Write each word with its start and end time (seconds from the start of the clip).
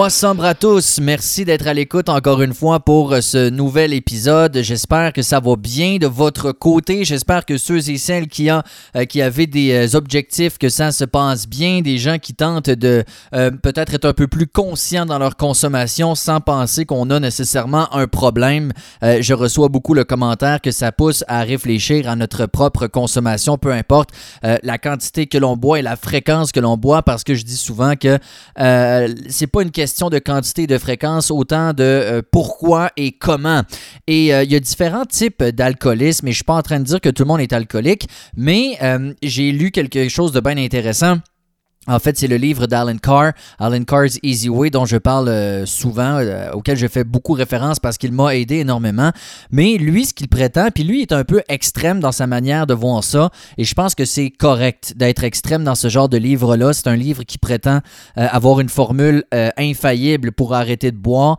Voix 0.00 0.08
sombre 0.08 0.46
à 0.46 0.54
tous. 0.54 0.98
Merci 0.98 1.44
d'être 1.44 1.66
à 1.66 1.74
l'écoute 1.74 2.08
encore 2.08 2.40
une 2.40 2.54
fois 2.54 2.80
pour 2.80 3.14
ce 3.20 3.50
nouvel 3.50 3.92
épisode. 3.92 4.58
J'espère 4.62 5.12
que 5.12 5.20
ça 5.20 5.40
va 5.40 5.56
bien 5.56 5.98
de 5.98 6.06
votre 6.06 6.52
côté. 6.52 7.04
J'espère 7.04 7.44
que 7.44 7.58
ceux 7.58 7.90
et 7.90 7.98
celles 7.98 8.26
qui, 8.26 8.50
ont, 8.50 8.62
euh, 8.96 9.04
qui 9.04 9.20
avaient 9.20 9.46
des 9.46 9.72
euh, 9.72 9.98
objectifs, 9.98 10.56
que 10.56 10.70
ça 10.70 10.90
se 10.90 11.04
passe 11.04 11.46
bien. 11.46 11.82
Des 11.82 11.98
gens 11.98 12.16
qui 12.16 12.32
tentent 12.32 12.70
de 12.70 13.04
euh, 13.34 13.50
peut-être 13.50 13.92
être 13.92 14.06
un 14.06 14.14
peu 14.14 14.26
plus 14.26 14.46
conscients 14.46 15.04
dans 15.04 15.18
leur 15.18 15.36
consommation 15.36 16.14
sans 16.14 16.40
penser 16.40 16.86
qu'on 16.86 17.10
a 17.10 17.20
nécessairement 17.20 17.94
un 17.94 18.06
problème. 18.06 18.72
je 19.02 19.34
reçois 19.34 19.68
beaucoup 19.68 19.92
le 19.92 20.04
commentaire 20.04 20.62
que 20.62 20.70
ça 20.70 20.92
pousse 20.92 21.24
à 21.28 21.42
réfléchir 21.42 22.08
à 22.08 22.16
notre 22.16 22.46
propre 22.46 22.86
consommation, 22.86 23.58
peu 23.58 23.72
importe 23.72 24.10
la 24.42 24.78
quantité 24.78 25.26
que 25.26 25.36
l'on 25.36 25.58
boit 25.58 25.80
et 25.80 25.82
la 25.82 25.96
fréquence 25.96 26.52
que 26.52 26.60
l'on 26.60 26.78
boit, 26.78 27.02
parce 27.02 27.22
que 27.22 27.34
je 27.34 27.44
dis 27.44 27.56
souvent 27.56 27.96
que 27.96 28.18
c'est 29.28 29.46
pas 29.46 29.62
une 29.62 29.70
question 29.70 29.89
de 30.10 30.18
quantité 30.18 30.62
et 30.62 30.66
de 30.66 30.78
fréquence, 30.78 31.30
autant 31.30 31.72
de 31.72 31.82
euh, 31.82 32.22
pourquoi 32.30 32.90
et 32.96 33.12
comment. 33.12 33.62
Et 34.06 34.32
euh, 34.34 34.44
il 34.44 34.52
y 34.52 34.56
a 34.56 34.60
différents 34.60 35.04
types 35.04 35.42
d'alcoolisme, 35.42 36.28
et 36.28 36.30
je 36.30 36.36
suis 36.36 36.44
pas 36.44 36.54
en 36.54 36.62
train 36.62 36.78
de 36.78 36.84
dire 36.84 37.00
que 37.00 37.08
tout 37.08 37.24
le 37.24 37.28
monde 37.28 37.40
est 37.40 37.52
alcoolique, 37.52 38.08
mais 38.36 38.78
euh, 38.82 39.12
j'ai 39.22 39.52
lu 39.52 39.70
quelque 39.70 40.08
chose 40.08 40.32
de 40.32 40.40
bien 40.40 40.56
intéressant 40.56 41.18
en 41.86 41.98
fait, 41.98 42.18
c'est 42.18 42.26
le 42.26 42.36
livre 42.36 42.66
d'Alan 42.66 42.98
Carr, 42.98 43.32
Alan 43.58 43.82
Carr's 43.84 44.18
Easy 44.22 44.50
Way, 44.50 44.68
dont 44.68 44.84
je 44.84 44.98
parle 44.98 45.28
euh, 45.28 45.64
souvent, 45.64 46.18
euh, 46.18 46.50
auquel 46.52 46.76
je 46.76 46.86
fais 46.86 47.04
beaucoup 47.04 47.32
référence 47.32 47.78
parce 47.78 47.96
qu'il 47.96 48.12
m'a 48.12 48.36
aidé 48.36 48.56
énormément. 48.56 49.12
Mais 49.50 49.78
lui, 49.78 50.04
ce 50.04 50.12
qu'il 50.12 50.28
prétend, 50.28 50.68
puis 50.74 50.84
lui 50.84 51.00
est 51.00 51.12
un 51.12 51.24
peu 51.24 51.40
extrême 51.48 51.98
dans 51.98 52.12
sa 52.12 52.26
manière 52.26 52.66
de 52.66 52.74
voir 52.74 53.02
ça, 53.02 53.30
et 53.56 53.64
je 53.64 53.72
pense 53.72 53.94
que 53.94 54.04
c'est 54.04 54.28
correct 54.28 54.92
d'être 54.96 55.24
extrême 55.24 55.64
dans 55.64 55.74
ce 55.74 55.88
genre 55.88 56.10
de 56.10 56.18
livre-là. 56.18 56.74
C'est 56.74 56.86
un 56.86 56.96
livre 56.96 57.22
qui 57.22 57.38
prétend 57.38 57.80
euh, 58.18 58.26
avoir 58.30 58.60
une 58.60 58.68
formule 58.68 59.24
infaillible 59.56 60.32
pour 60.32 60.54
arrêter 60.54 60.92
de 60.92 60.98
boire. 60.98 61.38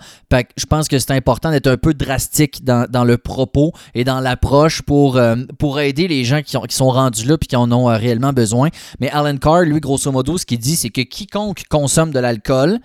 Je 0.57 0.65
pense 0.65 0.87
que 0.87 0.97
c'est 0.97 1.11
important 1.11 1.51
d'être 1.51 1.67
un 1.67 1.77
peu 1.77 1.93
drastique 1.93 2.63
dans, 2.63 3.03
le 3.03 3.17
propos 3.17 3.73
et 3.93 4.03
dans 4.03 4.19
l'approche 4.19 4.81
pour, 4.81 5.19
pour 5.59 5.79
aider 5.79 6.07
les 6.07 6.23
gens 6.23 6.41
qui, 6.41 6.57
qui 6.57 6.75
sont 6.75 6.89
rendus 6.89 7.25
là 7.25 7.37
puis 7.37 7.47
qui 7.47 7.55
en 7.55 7.71
ont 7.71 7.85
réellement 7.85 8.33
besoin. 8.33 8.69
Mais 8.99 9.09
Alan 9.11 9.37
Carr, 9.37 9.61
lui, 9.61 9.79
grosso 9.79 10.11
modo, 10.11 10.37
ce 10.41 10.45
qu'il 10.45 10.59
dit, 10.59 10.75
c'est 10.75 10.89
que 10.89 11.01
quiconque 11.01 11.63
consomme 11.69 12.11
de 12.11 12.19
l'alcool 12.19 12.79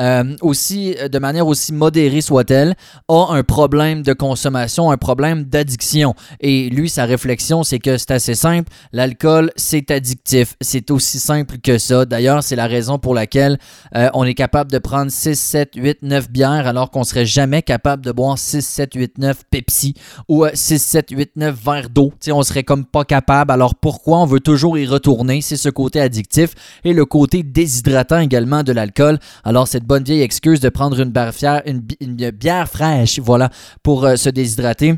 euh, 0.00 0.36
aussi, 0.40 0.94
euh, 0.98 1.08
de 1.08 1.18
manière 1.18 1.46
aussi 1.46 1.72
modérée 1.72 2.20
soit-elle, 2.20 2.76
a 3.08 3.26
un 3.30 3.42
problème 3.42 4.02
de 4.02 4.12
consommation, 4.12 4.90
un 4.90 4.96
problème 4.96 5.44
d'addiction. 5.44 6.14
Et 6.40 6.70
lui, 6.70 6.88
sa 6.88 7.04
réflexion, 7.04 7.64
c'est 7.64 7.78
que 7.78 7.98
c'est 7.98 8.12
assez 8.12 8.34
simple. 8.34 8.70
L'alcool, 8.92 9.50
c'est 9.56 9.90
addictif. 9.90 10.54
C'est 10.60 10.90
aussi 10.90 11.18
simple 11.18 11.58
que 11.58 11.78
ça. 11.78 12.04
D'ailleurs, 12.04 12.42
c'est 12.42 12.56
la 12.56 12.66
raison 12.66 12.98
pour 12.98 13.14
laquelle 13.14 13.58
euh, 13.96 14.08
on 14.14 14.24
est 14.24 14.34
capable 14.34 14.70
de 14.70 14.78
prendre 14.78 15.10
6, 15.10 15.34
7, 15.34 15.70
8, 15.76 15.98
9 16.02 16.30
bières 16.30 16.66
alors 16.66 16.90
qu'on 16.90 17.04
serait 17.04 17.26
jamais 17.26 17.62
capable 17.62 18.04
de 18.04 18.12
boire 18.12 18.38
6, 18.38 18.62
7, 18.62 18.94
8, 18.94 19.18
9 19.18 19.42
Pepsi 19.50 19.94
ou 20.28 20.44
6, 20.52 20.78
7, 20.78 21.10
8, 21.10 21.30
9 21.36 21.56
verres 21.64 21.90
d'eau. 21.90 22.12
on 22.30 22.42
serait 22.42 22.64
comme 22.64 22.84
pas 22.84 23.04
capable. 23.04 23.50
Alors 23.50 23.74
pourquoi 23.74 24.18
on 24.18 24.26
veut 24.26 24.40
toujours 24.40 24.78
y 24.78 24.86
retourner? 24.86 25.40
C'est 25.40 25.56
ce 25.56 25.68
côté 25.68 26.00
addictif 26.00 26.54
et 26.84 26.92
le 26.92 27.04
côté 27.04 27.42
déshydratant 27.42 28.20
également 28.20 28.62
de 28.62 28.72
l'alcool. 28.72 29.18
Alors 29.44 29.66
cette 29.66 29.87
bonne 29.88 30.04
vieille 30.04 30.20
excuse 30.20 30.60
de 30.60 30.68
prendre 30.68 31.00
une 31.00 31.10
bière, 31.10 31.62
une, 31.66 32.30
bière 32.30 32.68
fraîche, 32.68 33.18
voilà, 33.18 33.48
pour 33.82 34.04
euh, 34.04 34.16
se 34.16 34.28
déshydrater. 34.28 34.94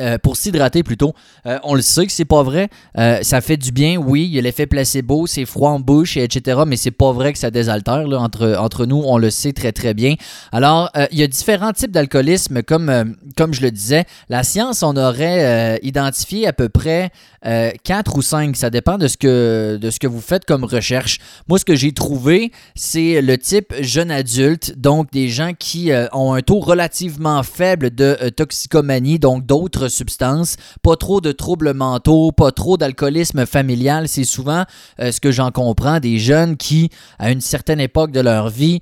Euh, 0.00 0.16
pour 0.16 0.36
s'hydrater 0.36 0.82
plutôt. 0.82 1.14
Euh, 1.44 1.58
on 1.62 1.74
le 1.74 1.82
sait 1.82 2.06
que 2.06 2.12
c'est 2.12 2.24
pas 2.24 2.42
vrai. 2.42 2.70
Euh, 2.96 3.18
ça 3.22 3.42
fait 3.42 3.58
du 3.58 3.70
bien, 3.70 3.96
oui. 3.96 4.24
Il 4.24 4.34
y 4.34 4.38
a 4.38 4.42
l'effet 4.42 4.66
placebo, 4.66 5.26
c'est 5.26 5.44
froid 5.44 5.70
en 5.70 5.80
bouche, 5.80 6.16
etc. 6.16 6.62
Mais 6.66 6.76
c'est 6.76 6.90
pas 6.90 7.12
vrai 7.12 7.34
que 7.34 7.38
ça 7.38 7.50
désaltère. 7.50 8.08
Là, 8.08 8.18
entre, 8.18 8.56
entre 8.58 8.86
nous, 8.86 9.02
on 9.04 9.18
le 9.18 9.28
sait 9.28 9.52
très 9.52 9.72
très 9.72 9.92
bien. 9.92 10.14
Alors, 10.52 10.90
il 11.12 11.18
y 11.18 11.22
a 11.22 11.26
différents 11.26 11.72
types 11.72 11.90
d'alcoolisme, 11.90 12.62
comme, 12.62 13.14
comme 13.36 13.52
je 13.52 13.60
le 13.60 13.70
disais. 13.70 14.04
La 14.30 14.42
science, 14.42 14.82
on 14.82 14.96
aurait 14.96 15.78
identifié 15.82 16.46
à 16.46 16.52
peu 16.52 16.68
près 16.68 17.10
4 17.42 18.16
ou 18.16 18.22
5. 18.22 18.56
Ça 18.56 18.70
dépend 18.70 18.96
de 18.96 19.06
ce, 19.06 19.16
que, 19.16 19.78
de 19.80 19.90
ce 19.90 19.98
que 19.98 20.06
vous 20.06 20.20
faites 20.20 20.44
comme 20.46 20.64
recherche. 20.64 21.18
Moi, 21.48 21.58
ce 21.58 21.64
que 21.64 21.74
j'ai 21.74 21.92
trouvé, 21.92 22.52
c'est 22.74 23.20
le 23.20 23.36
type 23.36 23.74
jeune 23.80 24.10
adulte, 24.10 24.78
donc 24.78 25.10
des 25.12 25.28
gens 25.28 25.52
qui 25.58 25.90
ont 26.12 26.32
un 26.32 26.40
taux 26.40 26.60
relativement 26.60 27.42
faible 27.42 27.94
de 27.94 28.30
toxicomanie, 28.30 29.18
donc 29.18 29.44
d'autres 29.44 29.89
substances, 29.90 30.56
pas 30.82 30.96
trop 30.96 31.20
de 31.20 31.32
troubles 31.32 31.74
mentaux, 31.74 32.32
pas 32.32 32.52
trop 32.52 32.76
d'alcoolisme 32.76 33.44
familial. 33.44 34.08
C'est 34.08 34.24
souvent 34.24 34.64
euh, 35.00 35.12
ce 35.12 35.20
que 35.20 35.30
j'en 35.30 35.50
comprends, 35.50 36.00
des 36.00 36.18
jeunes 36.18 36.56
qui, 36.56 36.90
à 37.18 37.30
une 37.30 37.40
certaine 37.40 37.80
époque 37.80 38.12
de 38.12 38.20
leur 38.20 38.48
vie, 38.48 38.80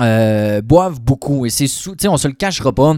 euh, 0.00 0.60
boivent 0.62 1.00
beaucoup. 1.00 1.46
Et 1.46 1.50
c'est, 1.50 1.68
on 2.08 2.16
se 2.16 2.28
le 2.28 2.34
cachera 2.34 2.72
pas 2.72 2.96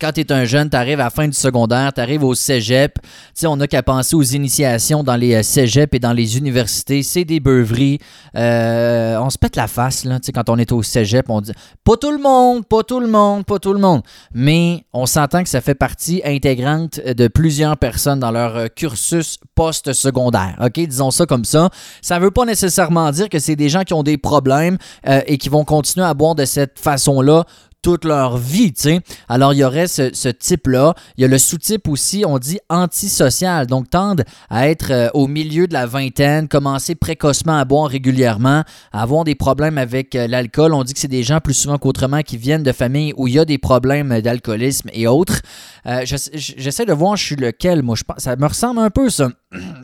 quand 0.00 0.12
tu 0.12 0.20
es 0.20 0.32
un 0.32 0.44
jeune, 0.44 0.70
tu 0.70 0.76
arrives 0.76 1.00
à 1.00 1.04
la 1.04 1.10
fin 1.10 1.26
du 1.26 1.34
secondaire, 1.34 1.92
tu 1.92 2.00
arrives 2.00 2.24
au 2.24 2.34
cégep. 2.34 2.98
on 3.44 3.56
n'a 3.56 3.66
qu'à 3.66 3.82
penser 3.82 4.16
aux 4.16 4.22
initiations 4.22 5.02
dans 5.02 5.16
les 5.16 5.34
euh, 5.34 5.42
cégeps 5.42 5.94
et 5.94 5.98
dans 5.98 6.12
les 6.12 6.38
universités. 6.38 7.02
C'est 7.02 7.24
des 7.24 7.40
beuveries. 7.40 7.98
Euh, 8.36 9.18
on 9.18 9.30
se 9.30 9.38
pète 9.38 9.56
la 9.56 9.66
face 9.66 10.04
là, 10.04 10.18
quand 10.34 10.48
on 10.48 10.58
est 10.58 10.72
au 10.72 10.82
cégep. 10.82 11.28
On 11.28 11.40
dit 11.40 11.52
pas 11.84 11.96
tout 11.96 12.10
le 12.10 12.18
monde, 12.18 12.66
pas 12.66 12.82
tout 12.82 13.00
le 13.00 13.06
monde, 13.06 13.44
pas 13.44 13.58
tout 13.58 13.72
le 13.72 13.80
monde. 13.80 14.02
Mais 14.32 14.84
on 14.92 15.06
s'entend 15.06 15.42
que 15.42 15.48
ça 15.48 15.60
fait 15.60 15.74
partie 15.74 16.22
intégrante 16.24 17.00
de 17.00 17.28
plusieurs 17.28 17.76
personnes 17.76 18.20
dans 18.20 18.30
leur 18.30 18.56
euh, 18.56 18.66
cursus 18.68 19.38
post-secondaire. 19.54 20.56
OK, 20.60 20.86
disons 20.86 21.10
ça 21.10 21.26
comme 21.26 21.44
ça. 21.44 21.70
Ça 22.02 22.18
ne 22.18 22.24
veut 22.24 22.30
pas 22.30 22.44
nécessairement 22.44 23.10
dire 23.10 23.28
que 23.28 23.38
c'est 23.38 23.56
des 23.56 23.68
gens 23.68 23.82
qui 23.82 23.94
ont 23.94 24.02
des 24.02 24.18
problèmes 24.18 24.78
et 25.26 25.38
qui 25.38 25.48
vont 25.48 25.64
continuer 25.64 26.06
à 26.06 26.14
boire 26.14 26.34
de 26.34 26.44
cette 26.44 26.78
façon-là 26.78 27.44
toute 27.84 28.06
leur 28.06 28.38
vie, 28.38 28.72
tu 28.72 28.82
sais. 28.82 29.00
Alors, 29.28 29.52
il 29.52 29.58
y 29.58 29.64
aurait 29.64 29.88
ce, 29.88 30.28
type-là. 30.30 30.94
Il 31.18 31.20
y 31.20 31.24
a 31.26 31.28
le 31.28 31.36
sous-type 31.36 31.86
aussi, 31.86 32.24
on 32.26 32.38
dit 32.38 32.58
antisocial, 32.70 33.66
donc 33.66 33.90
tendent 33.90 34.24
à 34.48 34.70
être 34.70 34.90
euh, 34.90 35.10
au 35.12 35.26
milieu 35.26 35.66
de 35.66 35.74
la 35.74 35.84
vingtaine, 35.84 36.48
commencer 36.48 36.94
précocement 36.94 37.58
à 37.58 37.66
boire 37.66 37.90
régulièrement, 37.90 38.64
avoir 38.90 39.24
des 39.24 39.34
problèmes 39.34 39.76
avec 39.76 40.14
euh, 40.14 40.26
l'alcool. 40.26 40.72
On 40.72 40.82
dit 40.82 40.94
que 40.94 40.98
c'est 40.98 41.08
des 41.08 41.22
gens 41.22 41.40
plus 41.40 41.52
souvent 41.52 41.76
qu'autrement 41.76 42.22
qui 42.22 42.38
viennent 42.38 42.62
de 42.62 42.72
familles 42.72 43.12
où 43.18 43.28
il 43.28 43.34
y 43.34 43.38
a 43.38 43.44
des 43.44 43.58
problèmes 43.58 44.18
d'alcoolisme 44.22 44.88
et 44.94 45.06
autres. 45.06 45.42
Euh, 45.84 46.06
j'essaie 46.06 46.86
de 46.86 46.92
voir, 46.94 47.16
je 47.16 47.24
suis 47.24 47.36
lequel, 47.36 47.82
moi. 47.82 47.96
Je 47.96 48.04
pense, 48.04 48.20
ça 48.20 48.34
me 48.34 48.46
ressemble 48.46 48.80
un 48.80 48.90
peu, 48.90 49.10
ça. 49.10 49.28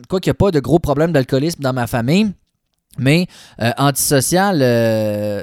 Quoi 0.09 0.19
qu'il 0.19 0.31
n'y 0.31 0.37
a 0.37 0.39
pas 0.39 0.49
de 0.49 0.59
gros 0.59 0.79
problèmes 0.79 1.11
d'alcoolisme 1.11 1.61
dans 1.61 1.73
ma 1.73 1.85
famille. 1.85 2.31
Mais 2.97 3.27
antisocial, 3.77 4.57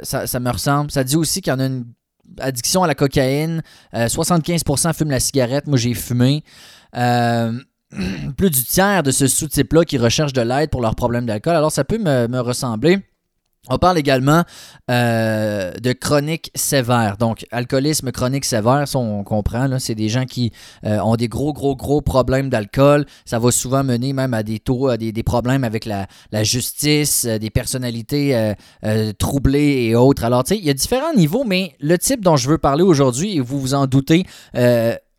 ça, 0.02 0.26
ça, 0.26 0.40
me 0.40 0.50
ressemble. 0.50 0.90
Ça 0.90 1.02
dit 1.02 1.16
aussi 1.16 1.40
qu'il 1.40 1.50
y 1.50 1.56
en 1.56 1.60
a 1.60 1.66
une 1.66 1.84
addiction 2.38 2.82
à 2.82 2.86
la 2.86 2.94
cocaïne. 2.94 3.62
75% 3.94 4.88
euh, 4.88 4.92
fument 4.92 5.10
la 5.10 5.20
cigarette. 5.20 5.66
Moi, 5.66 5.78
j'ai 5.78 5.94
fumé. 5.94 6.44
Euh, 6.96 7.52
plus 8.36 8.50
du 8.50 8.62
tiers 8.64 9.02
de 9.02 9.10
ce 9.10 9.26
sous-type-là 9.26 9.84
qui 9.84 9.98
recherchent 9.98 10.32
de 10.32 10.42
l'aide 10.42 10.70
pour 10.70 10.80
leurs 10.80 10.94
problèmes 10.94 11.26
d'alcool. 11.26 11.56
Alors, 11.56 11.72
ça 11.72 11.84
peut 11.84 11.98
me 11.98 12.38
ressembler. 12.40 12.98
On 13.68 13.78
parle 13.78 13.98
également 13.98 14.44
euh, 14.90 15.72
de 15.72 15.92
chronique 15.92 16.50
sévère. 16.54 17.16
Donc, 17.18 17.46
alcoolisme 17.50 18.10
chronique 18.12 18.44
sévère, 18.44 18.88
ça 18.88 18.98
on 18.98 19.24
comprend, 19.24 19.78
c'est 19.78 19.94
des 19.94 20.08
gens 20.08 20.24
qui 20.24 20.52
euh, 20.84 20.98
ont 21.00 21.16
des 21.16 21.28
gros, 21.28 21.52
gros, 21.52 21.76
gros 21.76 22.00
problèmes 22.00 22.48
d'alcool. 22.48 23.06
Ça 23.24 23.38
va 23.38 23.50
souvent 23.50 23.84
mener 23.84 24.12
même 24.12 24.34
à 24.34 24.42
des 24.42 24.58
taux, 24.58 24.88
à 24.88 24.96
des, 24.96 25.12
problèmes 25.22 25.64
avec 25.64 25.84
la, 25.84 26.06
justice, 26.42 27.26
euh, 27.26 27.38
des 27.38 27.50
personnalités 27.50 28.54
troublées 29.18 29.84
et 29.84 29.94
autres. 29.94 30.24
Alors, 30.24 30.44
tu 30.44 30.54
sais, 30.54 30.58
il 30.58 30.64
y 30.64 30.70
a 30.70 30.74
différents 30.74 31.14
niveaux, 31.14 31.44
mais 31.44 31.74
le 31.80 31.98
type 31.98 32.22
dont 32.22 32.36
je 32.36 32.48
veux 32.48 32.58
parler 32.58 32.82
aujourd'hui, 32.82 33.36
et 33.36 33.40
vous 33.40 33.60
vous 33.60 33.74
en 33.74 33.86
doutez 33.86 34.24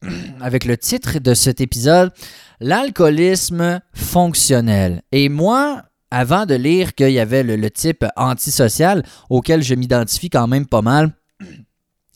avec 0.41 0.65
le 0.65 0.77
titre 0.77 1.19
de 1.19 1.33
cet 1.33 1.61
épisode, 1.61 2.11
l'alcoolisme 2.59 3.81
fonctionnel. 3.93 5.01
Et 5.11 5.29
moi, 5.29 5.83
avant 6.11 6.45
de 6.45 6.55
lire 6.55 6.95
qu'il 6.95 7.11
y 7.11 7.19
avait 7.19 7.43
le, 7.43 7.69
type 7.69 8.05
antisocial 8.15 9.03
auquel 9.29 9.61
je 9.63 9.75
m'identifie 9.75 10.29
quand 10.29 10.47
même 10.47 10.65
pas 10.65 10.81
mal, 10.81 11.11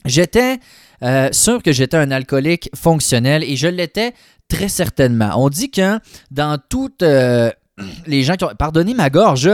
j'étais 0.06 0.60
euh, 1.04 1.30
sûr 1.32 1.62
que 1.62 1.72
j'étais 1.72 1.98
un 1.98 2.12
alcoolique 2.12 2.70
fonctionnel 2.76 3.44
et 3.44 3.56
je 3.56 3.68
l'étais 3.68 4.14
très 4.48 4.68
certainement. 4.68 5.32
On 5.36 5.50
dit 5.50 5.70
que 5.70 6.00
dans 6.32 6.58
toutes 6.70 7.04
euh, 7.04 7.52
les 8.06 8.24
gens 8.24 8.36
qui 8.36 8.46
ont... 8.46 8.52
Pardonnez 8.58 8.94
ma 8.94 9.10
gorge. 9.10 9.50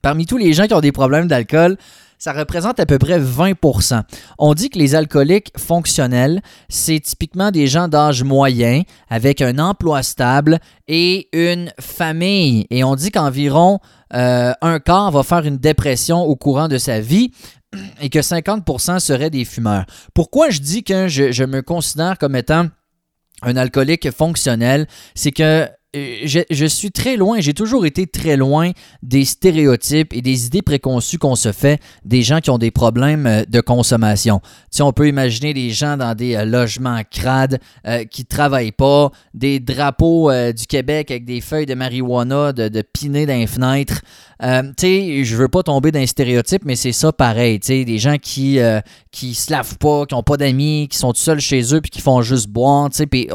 Parmi 0.00 0.26
tous 0.26 0.36
les 0.36 0.52
gens 0.52 0.66
qui 0.66 0.74
ont 0.74 0.80
des 0.80 0.92
problèmes 0.92 1.28
d'alcool, 1.28 1.76
ça 2.22 2.32
représente 2.32 2.78
à 2.78 2.86
peu 2.86 3.00
près 3.00 3.18
20% 3.18 4.00
On 4.38 4.54
dit 4.54 4.70
que 4.70 4.78
les 4.78 4.94
alcooliques 4.94 5.50
fonctionnels, 5.58 6.40
c'est 6.68 7.00
typiquement 7.00 7.50
des 7.50 7.66
gens 7.66 7.88
d'âge 7.88 8.22
moyen 8.22 8.82
avec 9.10 9.42
un 9.42 9.58
emploi 9.58 10.04
stable 10.04 10.60
et 10.86 11.28
une 11.32 11.72
famille. 11.80 12.68
Et 12.70 12.84
on 12.84 12.94
dit 12.94 13.10
qu'environ 13.10 13.80
euh, 14.14 14.52
un 14.60 14.78
quart 14.78 15.10
va 15.10 15.24
faire 15.24 15.44
une 15.44 15.56
dépression 15.56 16.20
au 16.20 16.36
courant 16.36 16.68
de 16.68 16.78
sa 16.78 17.00
vie 17.00 17.32
et 18.00 18.08
que 18.08 18.20
50% 18.20 19.00
seraient 19.00 19.30
des 19.30 19.44
fumeurs. 19.44 19.84
Pourquoi 20.14 20.50
je 20.50 20.60
dis 20.60 20.84
que 20.84 21.08
je, 21.08 21.32
je 21.32 21.42
me 21.42 21.60
considère 21.60 22.18
comme 22.18 22.36
étant 22.36 22.68
un 23.42 23.56
alcoolique 23.56 24.12
fonctionnel, 24.12 24.86
c'est 25.16 25.32
que 25.32 25.68
je, 25.94 26.66
suis 26.66 26.90
très 26.90 27.16
loin, 27.16 27.40
j'ai 27.40 27.52
toujours 27.52 27.84
été 27.84 28.06
très 28.06 28.36
loin 28.38 28.70
des 29.02 29.26
stéréotypes 29.26 30.14
et 30.14 30.22
des 30.22 30.46
idées 30.46 30.62
préconçues 30.62 31.18
qu'on 31.18 31.34
se 31.34 31.52
fait 31.52 31.80
des 32.04 32.22
gens 32.22 32.40
qui 32.40 32.48
ont 32.48 32.56
des 32.56 32.70
problèmes 32.70 33.26
euh, 33.26 33.44
de 33.46 33.60
consommation. 33.60 34.40
Si 34.70 34.80
on 34.80 34.92
peut 34.92 35.06
imaginer 35.06 35.52
des 35.52 35.68
gens 35.68 35.98
dans 35.98 36.14
des 36.14 36.34
euh, 36.34 36.44
logements 36.46 37.02
crades 37.10 37.60
euh, 37.86 38.04
qui 38.04 38.24
travaillent 38.24 38.72
pas, 38.72 39.10
des 39.34 39.60
drapeaux 39.60 40.30
du 40.52 40.66
Québec 40.66 41.10
avec 41.10 41.24
des 41.24 41.40
feuilles 41.40 41.66
de 41.66 41.74
marijuana 41.74 42.52
de, 42.52 42.68
de 42.68 42.82
dans 43.02 43.38
les 43.38 43.46
fenêtres. 43.46 44.02
tu 44.40 44.72
sais, 44.78 45.24
je 45.24 45.36
veux 45.36 45.48
pas 45.48 45.62
tomber 45.62 45.90
dans 45.90 46.00
un 46.00 46.06
stéréotype, 46.06 46.62
mais 46.64 46.76
c'est 46.76 46.92
ça 46.92 47.12
pareil. 47.12 47.60
Tu 47.60 47.66
sais, 47.66 47.84
des 47.84 47.98
gens 47.98 48.16
qui, 48.16 48.58
qui 49.10 49.34
se 49.34 49.50
lavent 49.50 49.76
pas, 49.78 50.06
qui 50.06 50.14
ont 50.14 50.22
pas 50.22 50.36
d'amis, 50.36 50.88
qui 50.90 50.98
sont 50.98 51.12
tout 51.12 51.20
seuls 51.20 51.40
chez 51.40 51.74
eux 51.74 51.80
puis 51.80 51.90
qui 51.90 52.00
font 52.00 52.22
juste 52.22 52.48
boire. 52.48 52.90
Tu 52.90 52.98
sais, 52.98 53.06
puis 53.06 53.28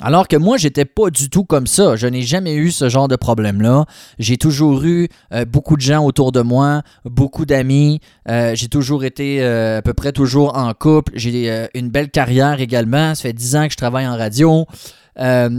alors 0.00 0.28
que 0.28 0.36
moi, 0.36 0.56
j'étais 0.56 0.84
pas 0.84 1.10
du 1.10 1.28
tout 1.28 1.44
comme 1.44 1.66
ça. 1.66 1.96
Je 1.96 2.06
n'ai 2.06 2.22
jamais 2.22 2.54
eu 2.54 2.70
ce 2.70 2.88
genre 2.88 3.08
de 3.08 3.16
problème-là. 3.16 3.84
J'ai 4.18 4.36
toujours 4.36 4.82
eu 4.84 5.08
euh, 5.32 5.44
beaucoup 5.44 5.76
de 5.76 5.82
gens 5.82 6.04
autour 6.04 6.32
de 6.32 6.40
moi, 6.40 6.82
beaucoup 7.04 7.44
d'amis. 7.46 8.00
Euh, 8.28 8.54
j'ai 8.54 8.68
toujours 8.68 9.04
été 9.04 9.42
euh, 9.42 9.78
à 9.78 9.82
peu 9.82 9.94
près 9.94 10.12
toujours 10.12 10.56
en 10.56 10.72
couple. 10.74 11.12
J'ai 11.16 11.68
une 11.74 11.90
belle 11.90 12.10
carrière 12.10 12.60
également. 12.60 13.14
Ça 13.14 13.22
fait 13.22 13.32
dix 13.32 13.56
ans 13.56 13.66
que 13.66 13.72
je 13.72 13.76
travaille 13.76 14.06
en 14.06 14.16
radio. 14.16 14.66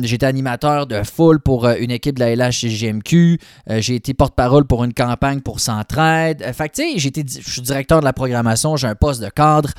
J'étais 0.01 0.25
animateur 0.25 0.87
de 0.87 1.03
foule 1.03 1.39
pour 1.39 1.67
une 1.69 1.91
équipe 1.91 2.17
de 2.17 2.21
la 2.21 2.35
LHGMQ. 2.35 3.39
j'ai 3.67 3.95
été 3.95 4.15
porte-parole 4.15 4.65
pour 4.65 4.83
une 4.83 4.93
campagne 4.93 5.41
pour 5.41 5.59
Centraide. 5.59 6.43
fait 6.53 6.69
que, 6.69 6.81
tu 6.81 6.99
sais, 6.99 7.41
je 7.41 7.51
suis 7.51 7.61
directeur 7.61 7.99
de 7.99 8.05
la 8.05 8.13
programmation, 8.13 8.75
j'ai 8.75 8.87
un 8.87 8.95
poste 8.95 9.21
de 9.21 9.29
cadre 9.29 9.69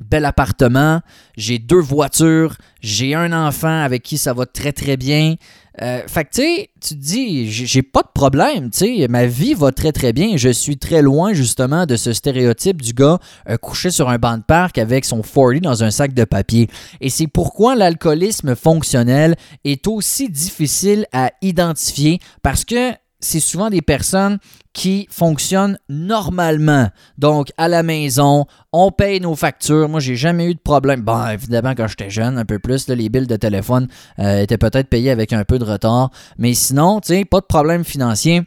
bel 0.00 0.24
appartement, 0.24 1.00
j'ai 1.36 1.58
deux 1.58 1.80
voitures, 1.80 2.56
j'ai 2.80 3.14
un 3.14 3.32
enfant 3.32 3.82
avec 3.82 4.02
qui 4.02 4.18
ça 4.18 4.32
va 4.32 4.46
très 4.46 4.72
très 4.72 4.96
bien. 4.96 5.34
Euh, 5.80 6.02
fait 6.08 6.24
que 6.24 6.30
tu 6.30 6.42
sais, 6.42 6.70
tu 6.80 6.94
te 6.94 7.00
dis, 7.00 7.50
j'ai 7.50 7.82
pas 7.82 8.02
de 8.02 8.08
problème, 8.12 8.70
tu 8.70 9.00
sais, 9.00 9.08
ma 9.08 9.26
vie 9.26 9.54
va 9.54 9.70
très 9.70 9.92
très 9.92 10.12
bien. 10.12 10.36
Je 10.36 10.48
suis 10.48 10.76
très 10.76 11.02
loin 11.02 11.32
justement 11.32 11.86
de 11.86 11.96
ce 11.96 12.12
stéréotype 12.12 12.82
du 12.82 12.92
gars 12.92 13.18
euh, 13.48 13.56
couché 13.56 13.90
sur 13.90 14.08
un 14.08 14.18
banc 14.18 14.38
de 14.38 14.42
parc 14.42 14.78
avec 14.78 15.04
son 15.04 15.22
40 15.22 15.60
dans 15.60 15.84
un 15.84 15.90
sac 15.90 16.14
de 16.14 16.24
papier. 16.24 16.68
Et 17.00 17.10
c'est 17.10 17.28
pourquoi 17.28 17.76
l'alcoolisme 17.76 18.56
fonctionnel 18.56 19.36
est 19.64 19.86
aussi 19.86 20.28
difficile 20.28 21.06
à 21.12 21.30
identifier 21.42 22.18
parce 22.42 22.64
que 22.64 22.92
c'est 23.20 23.40
souvent 23.40 23.70
des 23.70 23.82
personnes 23.82 24.38
qui 24.72 25.08
fonctionnent 25.10 25.78
normalement. 25.88 26.88
Donc, 27.16 27.48
à 27.56 27.68
la 27.68 27.82
maison, 27.82 28.46
on 28.72 28.92
paye 28.92 29.20
nos 29.20 29.34
factures. 29.34 29.88
Moi, 29.88 30.00
j'ai 30.00 30.14
jamais 30.14 30.46
eu 30.46 30.54
de 30.54 30.60
problème. 30.60 31.02
Bon, 31.02 31.26
évidemment, 31.26 31.74
quand 31.76 31.88
j'étais 31.88 32.10
jeune, 32.10 32.38
un 32.38 32.44
peu 32.44 32.58
plus, 32.58 32.88
les 32.88 33.08
billes 33.08 33.26
de 33.26 33.36
téléphone 33.36 33.88
euh, 34.20 34.42
étaient 34.42 34.58
peut-être 34.58 34.88
payés 34.88 35.10
avec 35.10 35.32
un 35.32 35.44
peu 35.44 35.58
de 35.58 35.64
retard. 35.64 36.10
Mais 36.38 36.54
sinon, 36.54 37.00
tu 37.00 37.08
sais, 37.08 37.24
pas 37.24 37.40
de 37.40 37.46
problème 37.46 37.84
financier. 37.84 38.42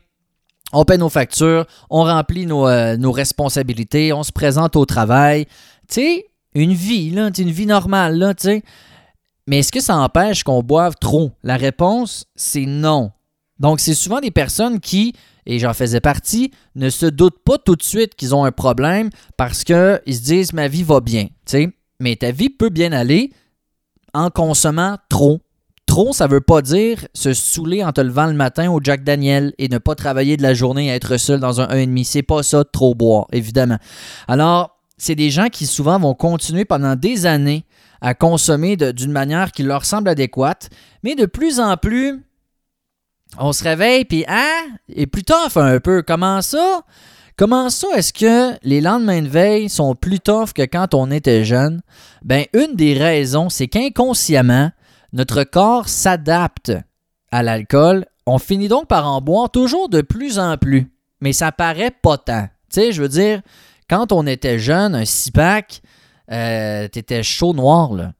On 0.73 0.85
paye 0.85 0.97
nos 0.97 1.09
factures, 1.09 1.65
on 1.89 2.03
remplit 2.03 2.45
nos, 2.45 2.65
euh, 2.65 2.95
responsabilités, 3.11 4.13
on 4.13 4.23
se 4.23 4.31
présente 4.31 4.77
au 4.77 4.85
travail. 4.85 5.45
Tu 5.89 5.95
sais, 5.95 6.25
une 6.55 6.73
vie, 6.73 7.09
là, 7.09 7.29
une 7.37 7.51
vie 7.51 7.65
normale, 7.65 8.17
là, 8.17 8.33
tu 8.33 8.43
sais. 8.43 8.63
Mais 9.47 9.59
est-ce 9.59 9.71
que 9.71 9.81
ça 9.81 9.97
empêche 9.97 10.43
qu'on 10.43 10.63
boive 10.63 10.95
trop? 11.01 11.31
La 11.43 11.57
réponse, 11.57 12.25
c'est 12.35 12.65
non. 12.65 13.11
Donc, 13.61 13.79
c'est 13.79 13.93
souvent 13.93 14.19
des 14.19 14.31
personnes 14.31 14.79
qui, 14.79 15.13
et 15.45 15.59
j'en 15.59 15.73
faisais 15.73 16.01
partie, 16.01 16.51
ne 16.73 16.89
se 16.89 17.05
doutent 17.05 17.43
pas 17.45 17.59
tout 17.59 17.75
de 17.75 17.83
suite 17.83 18.15
qu'ils 18.15 18.33
ont 18.33 18.43
un 18.43 18.51
problème 18.51 19.11
parce 19.37 19.63
qu'ils 19.63 19.75
se 20.07 20.23
disent 20.23 20.51
ma 20.51 20.67
vie 20.67 20.81
va 20.81 20.99
bien. 20.99 21.27
Mais 21.99 22.15
ta 22.15 22.31
vie 22.31 22.49
peut 22.49 22.69
bien 22.69 22.91
aller 22.91 23.31
en 24.15 24.31
consommant 24.31 24.97
trop. 25.09 25.41
Trop, 25.85 26.11
ça 26.11 26.25
ne 26.25 26.31
veut 26.31 26.41
pas 26.41 26.63
dire 26.63 27.05
se 27.13 27.33
saouler 27.33 27.83
en 27.83 27.91
te 27.91 28.01
levant 28.01 28.25
le 28.25 28.33
matin 28.33 28.71
au 28.71 28.79
Jack 28.81 29.03
Daniel 29.03 29.53
et 29.59 29.69
ne 29.69 29.77
pas 29.77 29.93
travailler 29.93 30.37
de 30.37 30.41
la 30.41 30.55
journée 30.55 30.87
et 30.87 30.91
être 30.91 31.17
seul 31.17 31.39
dans 31.39 31.61
un 31.61 31.67
1,5. 31.67 32.03
C'est 32.03 32.23
pas 32.23 32.41
ça, 32.41 32.63
trop 32.63 32.95
boire, 32.95 33.27
évidemment. 33.31 33.77
Alors, 34.27 34.79
c'est 34.97 35.15
des 35.15 35.29
gens 35.29 35.49
qui 35.49 35.67
souvent 35.67 35.99
vont 35.99 36.15
continuer 36.15 36.65
pendant 36.65 36.95
des 36.95 37.27
années 37.27 37.65
à 38.01 38.15
consommer 38.15 38.75
d'une 38.75 39.11
manière 39.11 39.51
qui 39.51 39.61
leur 39.61 39.85
semble 39.85 40.09
adéquate, 40.09 40.71
mais 41.03 41.13
de 41.13 41.27
plus 41.27 41.59
en 41.59 41.77
plus, 41.77 42.23
on 43.37 43.53
se 43.53 43.63
réveille, 43.63 44.05
puis 44.05 44.25
hein, 44.27 44.67
et 44.89 45.07
plus 45.07 45.23
tough 45.23 45.57
un 45.57 45.79
peu. 45.79 46.01
Comment 46.01 46.41
ça? 46.41 46.81
Comment 47.37 47.69
ça 47.69 47.87
est-ce 47.95 48.13
que 48.13 48.57
les 48.63 48.81
lendemains 48.81 49.21
de 49.21 49.27
veille 49.27 49.69
sont 49.69 49.95
plus 49.95 50.19
tough 50.19 50.53
que 50.53 50.63
quand 50.63 50.93
on 50.93 51.09
était 51.09 51.43
jeune? 51.43 51.81
Ben, 52.23 52.45
une 52.53 52.75
des 52.75 52.93
raisons, 52.93 53.49
c'est 53.49 53.67
qu'inconsciemment, 53.67 54.71
notre 55.13 55.43
corps 55.43 55.87
s'adapte 55.89 56.71
à 57.31 57.41
l'alcool. 57.41 58.05
On 58.25 58.37
finit 58.37 58.67
donc 58.67 58.87
par 58.87 59.07
en 59.07 59.21
boire 59.21 59.49
toujours 59.49 59.89
de 59.89 60.01
plus 60.01 60.37
en 60.37 60.57
plus. 60.57 60.91
Mais 61.21 61.33
ça 61.33 61.51
paraît 61.51 61.91
pas 61.91 62.17
tant. 62.17 62.47
Tu 62.71 62.81
sais, 62.81 62.91
je 62.91 63.01
veux 63.01 63.09
dire, 63.09 63.41
quand 63.89 64.11
on 64.11 64.27
était 64.27 64.59
jeune, 64.59 64.93
un 64.93 65.05
six-pack, 65.05 65.81
euh, 66.31 66.87
t'étais 66.87 67.23
chaud 67.23 67.53
noir, 67.53 67.93
là. 67.93 68.13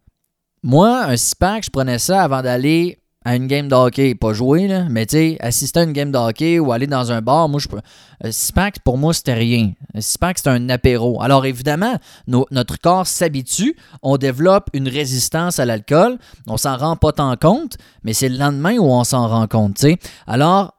Moi, 0.64 1.04
un 1.06 1.18
six-pack, 1.18 1.66
je 1.66 1.70
prenais 1.70 2.00
ça 2.00 2.24
avant 2.24 2.42
d'aller 2.42 3.00
à 3.24 3.36
une 3.36 3.46
game 3.46 3.68
de 3.68 3.76
hockey, 3.76 4.16
pas 4.16 4.34
jouer, 4.34 4.68
là, 4.68 4.86
mais 4.90 5.06
assister 5.42 5.80
à 5.80 5.84
une 5.84 5.94
game 5.94 6.12
de 6.12 6.18
hockey 6.18 6.58
ou 6.60 6.72
aller 6.72 6.88
dans 6.88 7.12
un 7.12 7.22
bar, 7.22 7.48
moi, 7.50 7.60
je 7.60 7.68
peux. 7.68 7.80
Euh, 8.26 8.32
Six-pack, 8.32 8.80
pour 8.80 8.98
moi, 8.98 9.14
c'était 9.14 9.36
rien. 9.36 9.74
Six-pack, 9.98 10.40
c'est 10.40 10.50
un 10.50 10.70
apéro. 10.70 11.22
Alors, 11.22 11.46
évidemment, 11.46 11.96
notre 12.28 12.80
corps 12.80 13.06
s'habitue, 13.06 13.76
on 14.02 14.18
développe 14.18 14.70
une 14.74 14.88
résistance 14.88 15.60
à 15.60 15.66
l'alcool, 15.66 16.18
on 16.48 16.58
s'en 16.58 16.78
rend 16.78 16.96
pas 16.96 17.12
tant 17.12 17.36
compte, 17.36 17.78
mais 18.04 18.14
c'est 18.14 18.30
le 18.30 18.38
lendemain 18.38 18.78
où 18.78 18.86
on 18.86 19.04
s'en 19.04 19.28
rend 19.28 19.48
compte. 19.48 19.86
Alors, 20.26 20.74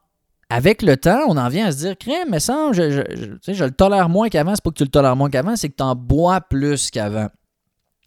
avec 0.49 0.81
le 0.81 0.97
temps, 0.97 1.21
on 1.29 1.37
en 1.37 1.47
vient 1.47 1.67
à 1.67 1.71
se 1.71 1.77
dire, 1.77 1.97
crème, 1.97 2.27
mais 2.29 2.39
ça, 2.41 2.71
je, 2.73 2.91
je, 2.91 3.53
je 3.53 3.63
le 3.63 3.71
tolère 3.71 4.09
moins 4.09 4.27
qu'avant. 4.29 4.53
C'est 4.53 4.63
pas 4.63 4.69
que 4.69 4.75
tu 4.75 4.83
le 4.83 4.89
tolères 4.89 5.15
moins 5.15 5.29
qu'avant, 5.29 5.55
c'est 5.55 5.69
que 5.69 5.75
tu 5.77 5.83
en 5.83 5.95
bois 5.95 6.41
plus 6.41 6.91
qu'avant. 6.91 7.29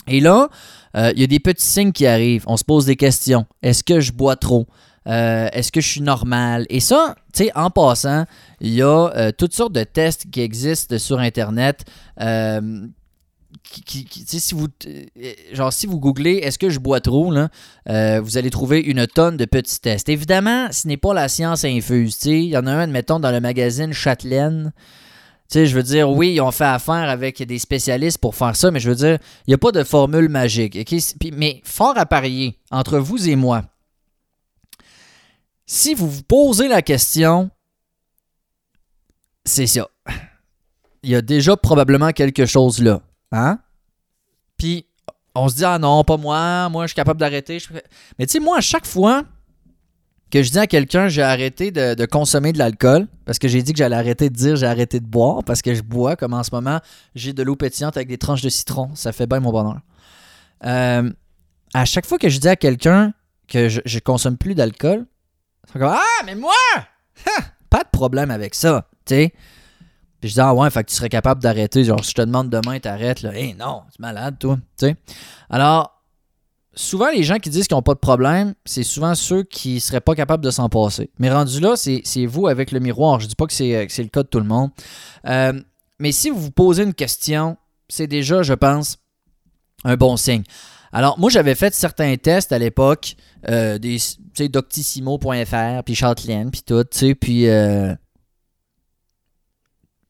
Et 0.08 0.20
là, 0.20 0.48
euh, 0.96 1.12
il 1.14 1.20
y 1.20 1.24
a 1.24 1.26
des 1.26 1.40
petits 1.40 1.64
signes 1.64 1.92
qui 1.92 2.06
arrivent. 2.06 2.44
On 2.46 2.56
se 2.56 2.64
pose 2.64 2.86
des 2.86 2.96
questions. 2.96 3.46
Est-ce 3.62 3.84
que 3.84 4.00
je 4.00 4.12
bois 4.12 4.36
trop? 4.36 4.66
Euh, 5.06 5.48
est-ce 5.52 5.70
que 5.70 5.80
je 5.80 5.88
suis 5.88 6.00
normal? 6.00 6.66
Et 6.68 6.80
ça, 6.80 7.14
tu 7.32 7.44
sais, 7.44 7.52
en 7.54 7.70
passant, 7.70 8.24
il 8.60 8.74
y 8.74 8.82
a 8.82 9.12
euh, 9.16 9.30
toutes 9.36 9.54
sortes 9.54 9.72
de 9.72 9.84
tests 9.84 10.30
qui 10.30 10.40
existent 10.40 10.98
sur 10.98 11.20
Internet. 11.20 11.84
Si 14.28 14.54
vous 14.54 14.68
genre 15.52 15.72
si 15.72 15.86
vous 15.86 15.98
googlez 15.98 16.36
est-ce 16.36 16.58
que 16.58 16.70
je 16.70 16.78
bois 16.78 17.00
trop 17.00 17.32
là, 17.32 17.48
vous 18.20 18.38
allez 18.38 18.50
trouver 18.50 18.80
une 18.80 19.06
tonne 19.06 19.36
de 19.36 19.44
petits 19.44 19.80
tests. 19.80 20.08
Évidemment, 20.08 20.68
ce 20.70 20.86
n'est 20.86 20.96
pas 20.96 21.14
la 21.14 21.28
science 21.28 21.64
infuse. 21.64 22.24
Il 22.26 22.44
y 22.44 22.56
en 22.56 22.66
a 22.66 22.72
un, 22.72 22.86
mettons, 22.86 23.18
dans 23.18 23.32
le 23.32 23.40
magazine 23.40 23.92
Châtelaine. 23.92 24.72
Tu 25.50 25.66
je 25.66 25.74
veux 25.74 25.82
dire, 25.82 26.10
oui, 26.10 26.34
ils 26.34 26.40
ont 26.40 26.50
fait 26.50 26.64
affaire 26.64 27.08
avec 27.08 27.42
des 27.42 27.58
spécialistes 27.58 28.18
pour 28.18 28.34
faire 28.34 28.56
ça, 28.56 28.70
mais 28.70 28.80
je 28.80 28.88
veux 28.88 28.96
dire, 28.96 29.18
il 29.46 29.50
n'y 29.50 29.54
a 29.54 29.58
pas 29.58 29.72
de 29.72 29.84
formule 29.84 30.28
magique. 30.28 30.76
mais 31.32 31.60
fort 31.64 31.96
à 31.96 32.06
parier, 32.06 32.58
entre 32.70 32.98
vous 32.98 33.28
et 33.28 33.36
moi, 33.36 33.62
si 35.66 35.94
vous 35.94 36.08
vous 36.08 36.22
posez 36.22 36.68
la 36.68 36.82
question, 36.82 37.50
c'est 39.44 39.66
ça. 39.66 39.88
Il 41.02 41.10
y 41.10 41.14
a 41.14 41.22
déjà 41.22 41.56
probablement 41.56 42.10
quelque 42.12 42.46
chose 42.46 42.82
là. 42.82 43.00
Hein? 43.32 43.58
Puis, 44.56 44.86
on 45.34 45.48
se 45.48 45.56
dit, 45.56 45.64
ah 45.64 45.78
non, 45.78 46.02
pas 46.02 46.16
moi, 46.16 46.68
moi, 46.68 46.84
je 46.84 46.88
suis 46.88 46.96
capable 46.96 47.20
d'arrêter. 47.20 47.58
Mais 48.18 48.26
tu 48.26 48.32
sais, 48.32 48.40
moi, 48.40 48.58
à 48.58 48.60
chaque 48.60 48.86
fois 48.86 49.24
que 50.30 50.42
je 50.42 50.50
dis 50.50 50.58
à 50.58 50.66
quelqu'un 50.66 51.08
j'ai 51.08 51.22
arrêté 51.22 51.70
de, 51.70 52.06
consommer 52.06 52.52
de 52.52 52.58
l'alcool 52.58 53.06
parce 53.24 53.38
que 53.38 53.48
j'ai 53.48 53.62
dit 53.62 53.72
que 53.72 53.78
j'allais 53.78 53.96
arrêter 53.96 54.30
de 54.30 54.34
dire 54.34 54.56
j'ai 54.56 54.66
arrêté 54.66 55.00
de 55.00 55.06
boire 55.06 55.44
parce 55.44 55.62
que 55.62 55.74
je 55.74 55.82
bois 55.82 56.16
comme 56.16 56.34
en 56.34 56.42
ce 56.42 56.50
moment 56.52 56.80
j'ai 57.14 57.32
de 57.32 57.42
l'eau 57.42 57.56
pétillante 57.56 57.96
avec 57.96 58.08
des 58.08 58.18
tranches 58.18 58.42
de 58.42 58.48
citron. 58.48 58.90
Ça 58.94 59.12
fait 59.12 59.26
bien 59.26 59.40
mon 59.40 59.52
bonheur. 59.52 59.80
Euh, 60.64 61.10
à 61.74 61.84
chaque 61.84 62.06
fois 62.06 62.18
que 62.18 62.28
je 62.28 62.38
dis 62.38 62.48
à 62.48 62.56
quelqu'un 62.56 63.12
que 63.48 63.68
je, 63.68 63.98
consomme 64.00 64.36
plus 64.36 64.54
d'alcool 64.54 65.06
c'est 65.66 65.78
comme 65.78 65.94
ah 65.94 66.24
mais 66.24 66.34
moi! 66.34 66.52
Pas 67.70 67.84
de 67.84 67.88
problème 67.92 68.30
avec 68.30 68.54
ça 68.54 68.88
tu 69.04 69.14
sais. 69.14 69.32
Puis 70.20 70.30
je 70.30 70.34
dis 70.34 70.40
ah 70.40 70.54
ouais 70.54 70.70
fait 70.70 70.82
que 70.82 70.90
tu 70.90 70.96
serais 70.96 71.08
capable 71.08 71.40
d'arrêter. 71.42 71.84
Genre 71.84 72.04
si 72.04 72.10
je 72.10 72.14
te 72.14 72.22
demande 72.22 72.50
demain 72.50 72.80
t'arrêtes 72.80 73.22
là. 73.22 73.36
Hé 73.36 73.54
non 73.54 73.82
tu 73.94 74.00
es 74.00 74.02
malade 74.02 74.36
toi 74.40 74.56
tu 74.78 74.86
sais. 74.86 74.96
Alors 75.50 75.95
souvent, 76.76 77.10
les 77.10 77.22
gens 77.22 77.38
qui 77.38 77.50
disent 77.50 77.66
qu'ils 77.66 77.76
n'ont 77.76 77.82
pas 77.82 77.94
de 77.94 77.98
problème, 77.98 78.54
c'est 78.64 78.82
souvent 78.82 79.14
ceux 79.14 79.42
qui 79.42 79.74
ne 79.74 79.78
seraient 79.80 80.00
pas 80.00 80.14
capables 80.14 80.44
de 80.44 80.50
s'en 80.50 80.68
passer. 80.68 81.10
Mais 81.18 81.30
rendu 81.30 81.60
là, 81.60 81.74
c'est 81.76 82.26
vous 82.26 82.46
avec 82.46 82.70
le 82.70 82.80
miroir. 82.80 83.18
Je 83.18 83.24
ne 83.24 83.30
dis 83.30 83.34
pas 83.34 83.46
que 83.46 83.54
c'est 83.54 83.88
le 83.98 84.08
cas 84.08 84.22
de 84.22 84.28
tout 84.28 84.38
le 84.38 84.46
monde. 84.46 84.70
Euh, 85.26 85.52
mais 85.98 86.12
si 86.12 86.30
vous 86.30 86.38
vous 86.38 86.50
posez 86.50 86.84
une 86.84 86.94
question, 86.94 87.56
c'est 87.88 88.06
déjà, 88.06 88.42
je 88.42 88.54
pense, 88.54 88.98
un 89.84 89.96
bon 89.96 90.16
signe. 90.16 90.42
Alors, 90.92 91.18
moi, 91.18 91.30
j'avais 91.30 91.54
fait 91.54 91.74
certains 91.74 92.16
tests 92.16 92.52
à 92.52 92.58
l'époque, 92.58 93.16
euh, 93.48 93.78
des, 93.78 93.98
doctissimo.fr, 94.48 95.82
puis 95.84 95.94
Châtelaine, 95.94 96.50
puis 96.50 96.62
tout, 96.62 96.84
tu 96.84 96.98
sais, 96.98 97.14
puis 97.14 97.48
euh, 97.48 97.94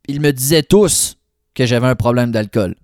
ils 0.08 0.20
me 0.20 0.32
disaient 0.32 0.62
tous 0.62 1.16
que 1.54 1.66
j'avais 1.66 1.86
un 1.86 1.96
problème 1.96 2.30
d'alcool. 2.30 2.76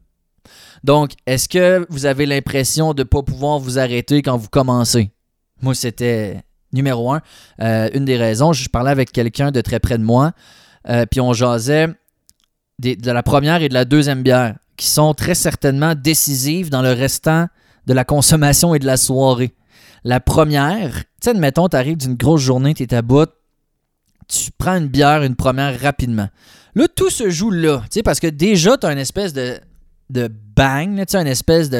Donc, 0.85 1.13
est-ce 1.27 1.49
que 1.49 1.87
vous 1.91 2.07
avez 2.07 2.27
l'impression 2.27 2.95
de 2.95 3.03
ne 3.03 3.09
pas 3.09 3.23
pouvoir 3.23 3.59
vous 3.59 3.79
arrêter 3.79 4.23
quand 4.23 4.37
vous 4.37 4.49
commencez? 4.49 5.11
Moi, 5.61 5.75
c'était 5.75 6.43
Numéro 6.73 7.13
un, 7.13 7.21
euh, 7.61 7.91
une 7.93 8.07
des 8.07 8.17
raisons, 8.17 8.53
je 8.53 8.69
parlais 8.69 8.91
avec 8.91 9.13
quelqu'un 9.13 9.51
de 9.51 9.61
très 9.61 9.79
près 9.79 9.99
de 9.99 10.03
moi, 10.03 10.33
euh, 10.89 11.05
puis 11.11 11.21
on 11.21 11.35
jasait 11.35 11.89
de 12.79 13.11
la 13.11 13.23
première 13.23 13.63
et 13.63 13.69
de 13.69 13.75
la 13.75 13.85
deuxième 13.85 14.23
bière, 14.23 14.57
qui 14.77 14.87
sont 14.87 15.15
très 15.15 15.35
certainement 15.35 15.95
décisives 15.95 16.71
dans 16.71 16.83
le 16.83 16.93
restant 16.93 17.47
de 17.87 17.93
la 17.93 18.05
consommation 18.05 18.75
et 18.75 18.79
de 18.79 18.87
la 18.87 18.97
soirée. 18.97 19.53
La 20.03 20.19
première, 20.19 20.95
tu 20.95 21.05
sais, 21.23 21.31
admettons, 21.31 21.69
tu 21.69 21.77
arrives 21.77 21.99
d'une 21.99 22.15
grosse 22.15 22.41
journée, 22.41 22.75
tu 22.75 22.83
es 22.83 22.95
à 22.95 23.03
bout, 23.03 23.31
tu 24.27 24.51
prends 24.57 24.77
une 24.77 24.89
bière, 24.89 25.23
une 25.23 25.37
première 25.37 25.79
rapidement. 25.79 26.29
Là, 26.75 26.89
tout 26.89 27.11
se 27.11 27.29
joue 27.29 27.51
là, 27.51 27.83
tu 27.83 27.99
sais, 27.99 28.03
parce 28.03 28.19
que 28.19 28.27
déjà, 28.27 28.79
tu 28.79 28.87
as 28.87 28.93
une 28.93 28.99
espèce 28.99 29.33
de, 29.35 29.61
de 30.11 30.31
bang, 30.57 31.03
sais, 31.09 31.21
une 31.21 31.27
espèce 31.27 31.71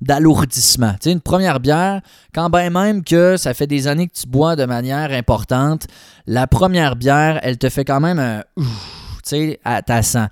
d'alourdissement. 0.00 0.92
Tu 0.92 0.98
sais, 1.04 1.12
une 1.12 1.20
première 1.20 1.60
bière, 1.60 2.00
quand 2.34 2.50
bien 2.50 2.70
même 2.70 3.04
que 3.04 3.36
ça 3.36 3.54
fait 3.54 3.66
des 3.66 3.86
années 3.86 4.08
que 4.08 4.14
tu 4.14 4.26
bois 4.26 4.56
de 4.56 4.64
manière 4.64 5.12
importante, 5.12 5.86
la 6.26 6.46
première 6.46 6.96
bière, 6.96 7.40
elle 7.42 7.58
te 7.58 7.68
fait 7.68 7.84
quand 7.84 8.00
même 8.00 8.18
un... 8.18 8.42
Sais, 9.24 9.60
à 9.64 9.82
ta 9.82 10.02
sang. 10.02 10.26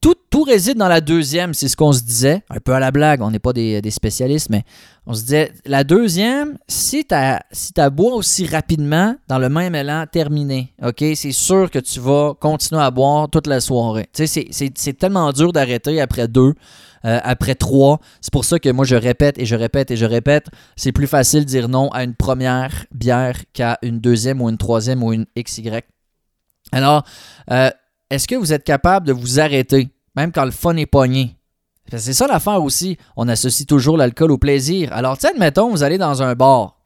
Tout, 0.00 0.14
réside 0.44 0.78
dans 0.78 0.88
la 0.88 1.00
deuxième, 1.00 1.52
c'est 1.52 1.66
ce 1.66 1.76
qu'on 1.76 1.92
se 1.92 2.02
disait. 2.02 2.44
Un 2.48 2.60
peu 2.60 2.72
à 2.72 2.78
la 2.78 2.92
blague, 2.92 3.22
on 3.22 3.30
n'est 3.30 3.40
pas 3.40 3.52
des, 3.52 3.90
spécialistes, 3.90 4.50
mais 4.50 4.62
on 5.04 5.12
se 5.12 5.22
disait, 5.22 5.52
la 5.66 5.82
deuxième, 5.82 6.56
si 6.68 7.04
tu 7.04 7.14
si 7.50 7.72
bois 7.90 8.14
aussi 8.14 8.46
rapidement, 8.46 9.16
dans 9.26 9.38
le 9.38 9.48
même 9.48 9.74
élan, 9.74 10.06
terminé, 10.10 10.72
OK, 10.82 11.04
c'est 11.14 11.32
sûr 11.32 11.70
que 11.70 11.80
tu 11.80 11.98
vas 11.98 12.34
continuer 12.38 12.80
à 12.80 12.90
boire 12.92 13.28
toute 13.28 13.48
la 13.48 13.60
soirée. 13.60 14.08
Tu 14.14 14.28
sais, 14.28 14.46
c'est 14.52 14.96
tellement 14.96 15.32
dur 15.32 15.52
d'arrêter 15.52 16.00
après 16.00 16.28
deux, 16.28 16.54
euh, 17.04 17.18
après 17.24 17.56
trois. 17.56 17.98
C'est 18.20 18.32
pour 18.32 18.44
ça 18.44 18.60
que 18.60 18.68
moi, 18.70 18.84
je 18.84 18.94
répète 18.94 19.38
et 19.38 19.46
je 19.46 19.56
répète 19.56 19.90
et 19.90 19.96
je 19.96 20.06
répète, 20.06 20.46
c'est 20.76 20.92
plus 20.92 21.08
facile 21.08 21.40
de 21.40 21.50
dire 21.50 21.68
non 21.68 21.88
à 21.88 22.04
une 22.04 22.14
première 22.14 22.86
bière 22.94 23.36
qu'à 23.52 23.78
une 23.82 23.98
deuxième 23.98 24.40
ou 24.40 24.48
une 24.48 24.58
troisième 24.58 25.02
ou 25.02 25.12
une 25.12 25.26
XY. 25.36 25.70
Alors, 26.70 27.04
euh, 27.50 27.70
est-ce 28.10 28.26
que 28.26 28.34
vous 28.34 28.52
êtes 28.52 28.64
capable 28.64 29.06
de 29.06 29.12
vous 29.12 29.40
arrêter, 29.40 29.90
même 30.16 30.32
quand 30.32 30.44
le 30.44 30.50
fun 30.50 30.76
est 30.76 30.86
pogné? 30.86 31.36
C'est 31.90 32.12
ça 32.12 32.26
l'affaire 32.26 32.62
aussi. 32.62 32.98
On 33.16 33.28
associe 33.28 33.66
toujours 33.66 33.96
l'alcool 33.96 34.30
au 34.30 34.38
plaisir. 34.38 34.92
Alors, 34.92 35.18
sais, 35.18 35.28
admettons, 35.28 35.70
vous 35.70 35.82
allez 35.82 35.98
dans 35.98 36.22
un 36.22 36.34
bar 36.34 36.78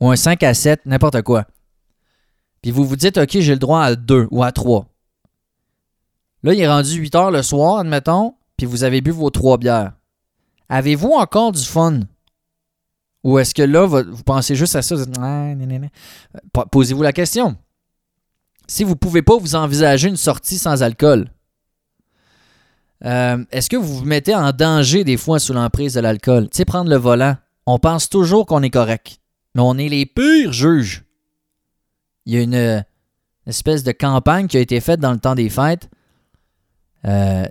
ou 0.00 0.10
un 0.10 0.16
5 0.16 0.42
à 0.42 0.52
7, 0.52 0.84
n'importe 0.84 1.22
quoi. 1.22 1.46
Puis 2.60 2.70
vous 2.70 2.84
vous 2.84 2.96
dites, 2.96 3.18
OK, 3.18 3.30
j'ai 3.38 3.52
le 3.52 3.58
droit 3.58 3.82
à 3.82 3.94
2 3.94 4.28
ou 4.30 4.42
à 4.42 4.50
3. 4.50 4.86
Là, 6.42 6.54
il 6.54 6.60
est 6.60 6.68
rendu 6.68 6.94
8 6.94 7.14
heures 7.14 7.30
le 7.30 7.42
soir, 7.42 7.78
admettons, 7.78 8.34
puis 8.56 8.66
vous 8.66 8.84
avez 8.84 9.00
bu 9.00 9.10
vos 9.10 9.30
trois 9.30 9.58
bières. 9.58 9.92
Avez-vous 10.68 11.12
encore 11.12 11.52
du 11.52 11.62
fun? 11.62 12.00
Ou 13.22 13.38
est-ce 13.38 13.54
que 13.54 13.62
là, 13.62 13.86
vous 13.86 14.22
pensez 14.24 14.54
juste 14.54 14.76
à 14.76 14.82
ça? 14.82 14.96
Posez-vous 16.70 17.02
la 17.02 17.12
question 17.12 17.56
si 18.66 18.84
vous 18.84 18.90
ne 18.90 18.94
pouvez 18.94 19.22
pas 19.22 19.36
vous 19.36 19.54
envisager 19.54 20.08
une 20.08 20.16
sortie 20.16 20.58
sans 20.58 20.82
alcool, 20.82 21.30
euh, 23.04 23.44
est-ce 23.50 23.68
que 23.68 23.76
vous 23.76 23.98
vous 23.98 24.04
mettez 24.04 24.34
en 24.34 24.52
danger 24.52 25.04
des 25.04 25.16
fois 25.16 25.38
sous 25.38 25.52
l'emprise 25.52 25.94
de 25.94 26.00
l'alcool? 26.00 26.48
Tu 26.48 26.58
sais, 26.58 26.64
prendre 26.64 26.90
le 26.90 26.96
volant, 26.96 27.36
on 27.66 27.78
pense 27.78 28.08
toujours 28.08 28.46
qu'on 28.46 28.62
est 28.62 28.70
correct, 28.70 29.18
mais 29.54 29.62
on 29.62 29.76
est 29.76 29.88
les 29.88 30.06
pires 30.06 30.52
juges. 30.52 31.04
Il 32.24 32.34
y 32.34 32.38
a 32.38 32.42
une, 32.42 32.84
espèce 33.46 33.84
de 33.84 33.92
campagne 33.92 34.48
qui 34.48 34.56
a 34.56 34.60
été 34.60 34.80
faite 34.80 34.98
dans 34.98 35.12
le 35.12 35.18
temps 35.18 35.36
des 35.36 35.48
fêtes. 35.48 35.88
Euh, 37.04 37.46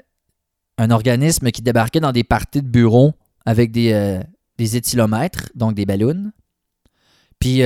un 0.78 0.92
organisme 0.92 1.52
qui 1.52 1.62
débarquait 1.62 2.02
dans 2.02 2.12
des 2.12 2.26
parties 2.26 2.62
de 2.62 2.68
bureau 2.68 3.14
avec 3.46 3.72
des, 3.72 3.94
euh, 3.94 4.20
des 4.58 4.76
éthylomètres, 4.76 5.50
donc 5.56 5.74
des 5.74 5.86
ballons. 5.86 6.32
Puis 7.40 7.62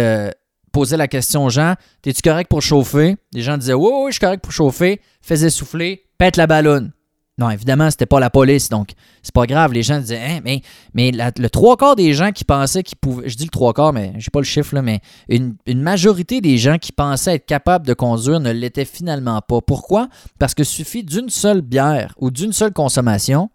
posait 0.80 0.98
la 0.98 1.10
question 1.10 1.46
aux 1.46 1.50
gens 1.50 1.76
T'es-tu 2.02 2.22
correct 2.22 2.50
pour 2.50 2.62
chauffer? 2.62 3.18
Les 3.34 3.42
gens 3.42 3.58
disaient 3.58 3.74
Oui, 3.74 3.90
oui, 3.94 4.06
je 4.08 4.14
suis 4.14 4.22
correct 4.22 4.42
pour 4.42 4.54
chauffer. 4.54 5.02
Faisait 5.22 5.50
souffler, 5.50 6.06
pète 6.18 6.38
la 6.38 6.48
ballonne. 6.48 6.94
Non, 7.38 7.50
évidemment, 7.50 7.90
c'était 7.90 8.06
pas 8.06 8.20
la 8.20 8.30
police, 8.30 8.70
donc 8.70 8.92
c'est 9.22 9.34
pas 9.34 9.46
grave. 9.46 9.74
Les 9.74 9.84
gens 9.84 10.00
disaient 10.00 10.22
hein, 10.22 10.40
mais, 10.44 10.62
mais 10.94 11.12
le 11.12 11.50
trois 11.50 11.76
quarts 11.76 11.98
des 11.98 12.14
gens 12.14 12.32
qui 12.32 12.46
pensaient 12.46 12.84
qu'ils 12.84 12.98
pouvaient. 12.98 13.28
Je 13.28 13.36
dis 13.36 13.44
le 13.46 13.50
trois 13.50 13.74
quarts, 13.74 13.92
mais 13.92 14.14
j'ai 14.18 14.30
pas 14.30 14.40
le 14.40 14.46
chiffre 14.46 14.74
là, 14.76 14.82
mais 14.82 15.02
une, 15.28 15.56
majorité 15.68 16.40
des 16.40 16.58
gens 16.58 16.78
qui 16.78 16.94
pensaient 16.94 17.36
être 17.36 17.46
capables 17.46 17.86
de 17.86 17.94
conduire 17.94 18.40
ne 18.40 18.52
l'étaient 18.52 18.86
finalement 18.86 19.42
pas. 19.42 19.60
Pourquoi? 19.62 20.08
Parce 20.38 20.54
que 20.54 20.64
suffit 20.64 21.04
d'une 21.04 21.30
seule 21.30 21.62
bière 21.62 22.14
ou 22.18 22.32
d'une 22.32 22.54
seule 22.54 22.74
consommation 22.74 23.50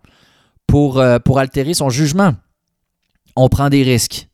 pour, 0.66 0.98
euh, 0.98 1.18
pour 1.18 1.38
altérer 1.38 1.74
son 1.74 1.88
jugement. 1.88 2.34
On 3.36 3.48
prend 3.48 3.68
des 3.70 3.82
risques. 3.82 4.28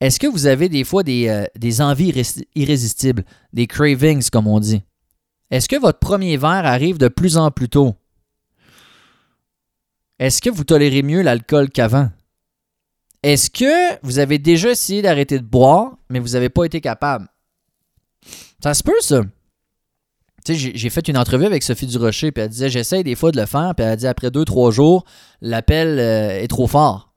Est-ce 0.00 0.20
que 0.20 0.26
vous 0.26 0.46
avez 0.46 0.68
des 0.68 0.84
fois 0.84 1.02
des, 1.02 1.28
euh, 1.28 1.82
envies 1.82 2.12
irrésistibles, 2.54 3.24
des 3.52 3.66
cravings 3.66 4.28
comme 4.30 4.46
on 4.46 4.60
dit? 4.60 4.82
Est-ce 5.50 5.68
que 5.68 5.76
votre 5.76 5.98
premier 5.98 6.36
verre 6.36 6.66
arrive 6.66 6.98
de 6.98 7.08
plus 7.08 7.36
en 7.36 7.50
plus 7.50 7.68
tôt? 7.68 7.94
Est-ce 10.18 10.42
que 10.42 10.50
vous 10.50 10.64
tolérez 10.64 11.02
mieux 11.02 11.22
l'alcool 11.22 11.70
qu'avant? 11.70 12.10
Est-ce 13.22 13.50
que 13.50 13.98
vous 14.02 14.18
avez 14.18 14.38
déjà 14.38 14.70
essayé 14.70 15.02
d'arrêter 15.02 15.38
de 15.38 15.44
boire, 15.44 15.96
mais 16.08 16.20
vous 16.20 16.30
n'avez 16.30 16.48
pas 16.48 16.64
été 16.64 16.80
capable? 16.80 17.26
Ça 18.62 18.74
se 18.74 18.82
peut, 18.82 19.00
ça. 19.00 19.22
J'ai 20.46 20.90
fait 20.90 21.08
une 21.08 21.18
entrevue 21.18 21.44
avec 21.44 21.62
Sophie 21.62 21.86
Durocher, 21.86 22.32
puis 22.32 22.42
elle 22.42 22.48
disait 22.48 22.70
J'essaie 22.70 23.02
des 23.02 23.14
fois 23.14 23.32
de 23.32 23.40
le 23.40 23.46
faire, 23.46 23.74
puis 23.76 23.84
elle 23.84 23.92
a 23.92 23.96
dit 23.96 24.06
après 24.06 24.30
deux, 24.30 24.44
trois 24.44 24.70
jours, 24.70 25.04
l'appel 25.40 25.98
euh, 25.98 26.40
est 26.40 26.48
trop 26.48 26.66
fort. 26.66 27.07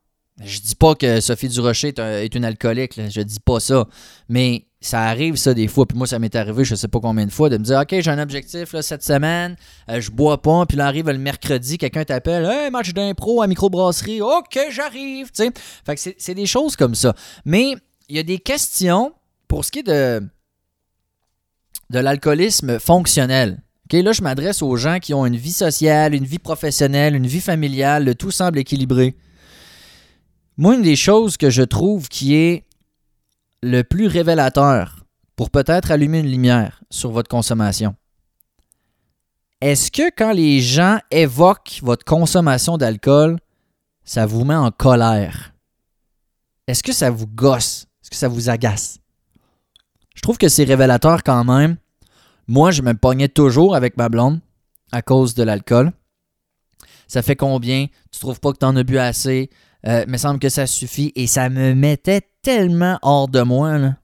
Je 0.43 0.59
dis 0.59 0.75
pas 0.75 0.95
que 0.95 1.19
Sophie 1.19 1.49
Durocher 1.49 1.93
est, 1.97 2.35
une 2.35 2.45
alcoolique, 2.45 2.95
là. 2.95 3.09
je 3.09 3.21
dis 3.21 3.39
pas 3.39 3.59
ça. 3.59 3.87
Mais 4.29 4.65
ça 4.79 5.03
arrive, 5.03 5.35
ça, 5.35 5.53
des 5.53 5.67
fois. 5.67 5.85
Puis 5.85 5.97
moi, 5.97 6.07
ça 6.07 6.17
m'est 6.19 6.35
arrivé, 6.35 6.63
je 6.63 6.75
sais 6.75 6.87
pas 6.87 6.99
combien 6.99 7.25
de 7.25 7.31
fois, 7.31 7.49
de 7.49 7.57
me 7.57 7.63
dire 7.63 7.79
OK, 7.79 7.95
j'ai 7.99 8.09
un 8.09 8.19
objectif 8.19 8.75
cette 8.81 9.03
semaine, 9.03 9.55
euh, 9.89 10.01
je 10.01 10.09
bois 10.09 10.41
pas. 10.41 10.65
Puis 10.65 10.77
là, 10.77 10.87
arrive 10.87 11.07
le 11.09 11.17
mercredi, 11.17 11.77
quelqu'un 11.77 12.03
t'appelle 12.03 12.45
Hey, 12.45 12.71
match 12.71 12.93
d'impro 12.93 13.41
à 13.41 13.47
microbrasserie. 13.47 14.21
OK, 14.21 14.59
j'arrive. 14.71 15.29
Fait 15.35 15.95
que 15.95 16.01
c'est 16.17 16.35
des 16.35 16.47
choses 16.47 16.75
comme 16.75 16.95
ça. 16.95 17.13
Mais 17.45 17.75
il 18.09 18.15
y 18.15 18.19
a 18.19 18.23
des 18.23 18.39
questions 18.39 19.13
pour 19.47 19.63
ce 19.65 19.71
qui 19.71 19.79
est 19.79 19.83
de, 19.83 20.21
de 21.89 21.99
l'alcoolisme 21.99 22.79
fonctionnel. 22.79 23.61
Là, 23.91 24.13
je 24.13 24.21
m'adresse 24.21 24.61
aux 24.61 24.77
gens 24.77 24.99
qui 24.99 25.13
ont 25.13 25.25
une 25.25 25.35
vie 25.35 25.51
sociale, 25.51 26.15
une 26.15 26.23
vie 26.23 26.39
professionnelle, 26.39 27.13
une 27.13 27.27
vie 27.27 27.41
familiale, 27.41 28.05
le 28.05 28.15
tout 28.15 28.31
semble 28.31 28.57
équilibré. 28.57 29.17
Moi, 30.57 30.75
une 30.75 30.81
des 30.81 30.95
choses 30.95 31.37
que 31.37 31.49
je 31.49 31.63
trouve 31.63 32.07
qui 32.09 32.35
est 32.35 32.65
le 33.63 33.83
plus 33.83 34.07
révélateur 34.07 35.05
pour 35.35 35.49
peut-être 35.49 35.91
allumer 35.91 36.19
une 36.19 36.29
lumière 36.29 36.83
sur 36.89 37.11
votre 37.11 37.29
consommation, 37.29 37.95
est-ce 39.61 39.91
que 39.91 40.09
quand 40.15 40.31
les 40.31 40.59
gens 40.59 40.99
évoquent 41.11 41.79
votre 41.83 42.03
consommation 42.03 42.77
d'alcool, 42.77 43.37
ça 44.03 44.25
vous 44.25 44.43
met 44.43 44.55
en 44.55 44.71
colère? 44.71 45.53
Est-ce 46.67 46.83
que 46.83 46.93
ça 46.93 47.09
vous 47.11 47.27
gosse? 47.27 47.85
Est-ce 48.01 48.09
que 48.09 48.15
ça 48.15 48.27
vous 48.27 48.49
agace? 48.49 48.99
Je 50.15 50.21
trouve 50.21 50.37
que 50.37 50.49
c'est 50.49 50.63
révélateur 50.63 51.23
quand 51.23 51.43
même. 51.43 51.77
Moi, 52.47 52.71
je 52.71 52.81
me 52.81 52.93
pognais 52.93 53.29
toujours 53.29 53.75
avec 53.75 53.97
ma 53.97 54.09
blonde 54.09 54.41
à 54.91 55.01
cause 55.01 55.35
de 55.35 55.43
l'alcool. 55.43 55.91
Ça 57.07 57.21
fait 57.21 57.35
combien? 57.35 57.87
Tu 58.11 58.19
trouves 58.19 58.39
pas 58.39 58.51
que 58.53 58.57
tu 58.57 58.65
en 58.65 58.75
as 58.75 58.83
bu 58.83 58.97
assez? 58.97 59.49
Euh, 59.87 60.05
me 60.07 60.17
semble 60.17 60.39
que 60.39 60.49
ça 60.49 60.67
suffit 60.67 61.11
et 61.15 61.27
ça 61.27 61.49
me 61.49 61.73
mettait 61.73 62.21
tellement 62.43 62.99
hors 63.01 63.27
de 63.27 63.41
moi. 63.41 63.95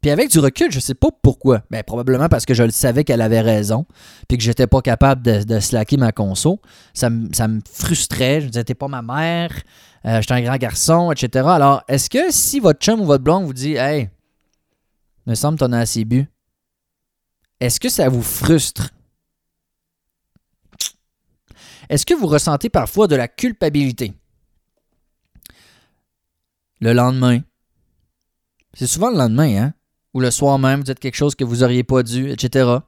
Puis 0.00 0.10
avec 0.10 0.30
du 0.30 0.38
recul, 0.38 0.70
je 0.70 0.78
sais 0.78 0.94
pas 0.94 1.08
pourquoi. 1.22 1.62
ben, 1.70 1.82
probablement 1.82 2.28
parce 2.28 2.44
que 2.44 2.54
je 2.54 2.62
le 2.62 2.70
savais 2.70 3.04
qu'elle 3.04 3.20
avait 3.20 3.40
raison, 3.40 3.84
puis 4.28 4.38
que 4.38 4.44
j'étais 4.44 4.66
pas 4.66 4.80
capable 4.80 5.22
de, 5.22 5.60
slacker 5.60 5.96
ma 5.96 6.12
conso. 6.12 6.60
Ça, 6.94 7.10
me 7.10 7.60
frustrait. 7.70 8.40
Je 8.40 8.46
me 8.46 8.50
disais, 8.50 8.64
t'es 8.64 8.74
pas 8.74 8.88
ma 8.88 9.02
mère, 9.02 9.50
euh, 10.04 10.20
j'étais 10.20 10.34
un 10.34 10.42
grand 10.42 10.56
garçon, 10.56 11.10
etc. 11.10 11.46
Alors, 11.48 11.82
est-ce 11.88 12.08
que 12.08 12.30
si 12.30 12.60
votre 12.60 12.80
chum 12.80 13.00
ou 13.00 13.04
votre 13.06 13.24
blonde 13.24 13.44
vous 13.44 13.52
dit, 13.52 13.74
hey, 13.74 14.08
me 15.26 15.34
semble 15.34 15.58
t'en 15.58 15.72
as 15.72 15.80
assez 15.80 16.04
bu, 16.04 16.26
est-ce 17.60 17.80
que 17.80 17.88
ça 17.88 18.08
vous 18.08 18.22
frustre? 18.22 18.90
Est-ce 21.88 22.06
que 22.06 22.14
vous 22.14 22.26
ressentez 22.26 22.68
parfois 22.68 23.08
de 23.08 23.16
la 23.16 23.26
culpabilité? 23.26 24.12
Le 26.80 26.92
lendemain. 26.92 27.40
C'est 28.74 28.86
souvent 28.86 29.10
le 29.10 29.16
lendemain, 29.16 29.62
hein? 29.62 29.74
Ou 30.14 30.20
le 30.20 30.30
soir 30.30 30.58
même, 30.58 30.80
vous 30.80 30.84
dites 30.84 31.00
quelque 31.00 31.16
chose 31.16 31.34
que 31.34 31.44
vous 31.44 31.56
n'auriez 31.56 31.84
pas 31.84 32.02
dû, 32.02 32.30
etc. 32.30 32.78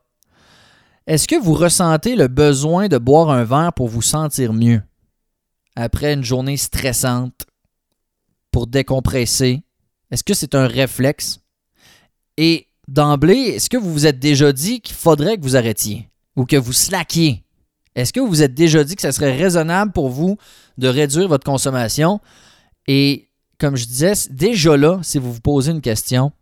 Est-ce 1.07 1.29
que 1.29 1.41
vous 1.41 1.55
ressentez 1.55 2.17
le 2.17 2.29
besoin 2.29 2.89
de 2.89 2.99
boire 2.99 3.31
un 3.31 3.45
verre 3.45 3.73
pour 3.73 3.89
vous 3.89 4.03
sentir 4.03 4.53
mieux? 4.53 4.83
Après 5.77 6.15
une 6.15 6.25
journée 6.25 6.57
stressante, 6.57 7.47
pour 8.51 8.67
décompresser? 8.67 9.63
Est-ce 10.11 10.25
que 10.25 10.35
c'est 10.35 10.55
un 10.55 10.67
réflexe? 10.67 11.41
Et 12.37 12.69
d'emblée, 12.89 13.55
est-ce 13.55 13.71
que 13.71 13.77
vous 13.77 13.93
vous 13.93 14.07
êtes 14.07 14.19
déjà 14.19 14.53
dit 14.53 14.81
qu'il 14.81 14.97
faudrait 14.97 15.37
que 15.37 15.43
vous 15.43 15.57
arrêtiez? 15.57 16.09
Ou 16.37 16.45
que 16.45 16.57
vous 16.57 16.73
slackiez? 16.73 17.45
Est-ce 17.95 18.13
que 18.13 18.21
vous 18.21 18.29
vous 18.29 18.43
êtes 18.43 18.55
déjà 18.55 18.85
dit 18.85 18.97
que 18.97 19.03
ce 19.03 19.11
serait 19.11 19.37
raisonnable 19.37 19.93
pour 19.93 20.09
vous 20.09 20.37
de 20.79 20.89
réduire 20.89 21.29
votre 21.29 21.45
consommation? 21.45 22.21
Et 22.87 23.30
comme 23.61 23.77
je 23.77 23.85
disais, 23.85 24.15
déjà 24.31 24.77
là, 24.77 24.99
si 25.03 25.19
vous 25.19 25.33
vous 25.33 25.41
posez 25.41 25.71
une 25.71 25.83
question, 25.83 26.33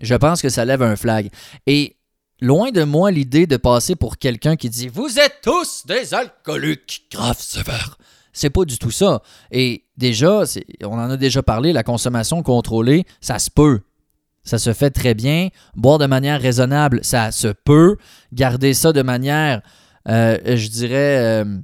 je 0.00 0.14
pense 0.14 0.40
que 0.40 0.48
ça 0.48 0.64
lève 0.64 0.82
un 0.82 0.96
flag. 0.96 1.30
Et 1.66 1.96
loin 2.40 2.70
de 2.70 2.84
moi 2.84 3.10
l'idée 3.10 3.46
de 3.46 3.56
passer 3.56 3.96
pour 3.96 4.18
quelqu'un 4.18 4.56
qui 4.56 4.70
dit 4.70 4.88
Vous 4.88 5.18
êtes 5.18 5.40
tous 5.42 5.84
des 5.86 6.14
alcooliques 6.14 7.08
graves 7.12 7.40
sévères. 7.40 7.98
C'est 8.32 8.50
pas 8.50 8.64
du 8.64 8.78
tout 8.78 8.90
ça. 8.90 9.22
Et 9.50 9.84
déjà, 9.96 10.44
on 10.82 10.98
en 10.98 11.10
a 11.10 11.16
déjà 11.16 11.42
parlé, 11.42 11.72
la 11.72 11.82
consommation 11.82 12.42
contrôlée, 12.42 13.04
ça 13.20 13.38
se 13.38 13.50
peut. 13.50 13.80
Ça 14.44 14.58
se 14.58 14.72
fait 14.74 14.90
très 14.90 15.14
bien. 15.14 15.48
Boire 15.74 15.98
de 15.98 16.06
manière 16.06 16.40
raisonnable, 16.40 17.00
ça 17.02 17.32
se 17.32 17.48
peut. 17.48 17.96
Garder 18.32 18.74
ça 18.74 18.92
de 18.92 19.02
manière, 19.02 19.62
euh, 20.08 20.38
je 20.44 20.68
dirais, 20.68 21.18
euh, 21.18 21.58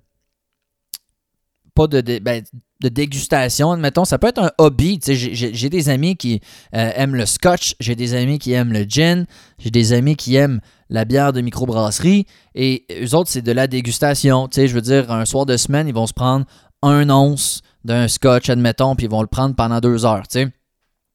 pas 1.75 1.87
de, 1.87 2.18
ben, 2.18 2.42
de 2.82 2.88
dégustation, 2.88 3.72
admettons, 3.72 4.04
ça 4.04 4.18
peut 4.18 4.26
être 4.26 4.42
un 4.42 4.50
hobby. 4.58 5.00
J'ai 5.02 5.68
des 5.70 5.88
amis 5.88 6.16
qui 6.16 6.40
euh, 6.74 6.90
aiment 6.94 7.14
le 7.14 7.26
scotch, 7.26 7.74
j'ai 7.80 7.94
des 7.94 8.14
amis 8.14 8.38
qui 8.38 8.52
aiment 8.52 8.72
le 8.72 8.84
gin, 8.86 9.26
j'ai 9.58 9.70
des 9.70 9.92
amis 9.92 10.16
qui 10.16 10.34
aiment 10.36 10.60
la 10.90 11.04
bière 11.04 11.32
de 11.32 11.40
microbrasserie, 11.40 12.26
et 12.54 12.84
eux 13.02 13.14
autres, 13.14 13.30
c'est 13.30 13.42
de 13.42 13.52
la 13.52 13.66
dégustation. 13.66 14.48
Je 14.54 14.66
veux 14.66 14.80
dire, 14.82 15.10
un 15.10 15.24
soir 15.24 15.46
de 15.46 15.56
semaine, 15.56 15.88
ils 15.88 15.94
vont 15.94 16.06
se 16.06 16.12
prendre 16.12 16.44
un 16.82 17.08
once 17.08 17.62
d'un 17.84 18.08
scotch, 18.08 18.50
admettons, 18.50 18.94
puis 18.94 19.06
ils 19.06 19.10
vont 19.10 19.22
le 19.22 19.28
prendre 19.28 19.54
pendant 19.54 19.80
deux 19.80 20.04
heures. 20.04 20.24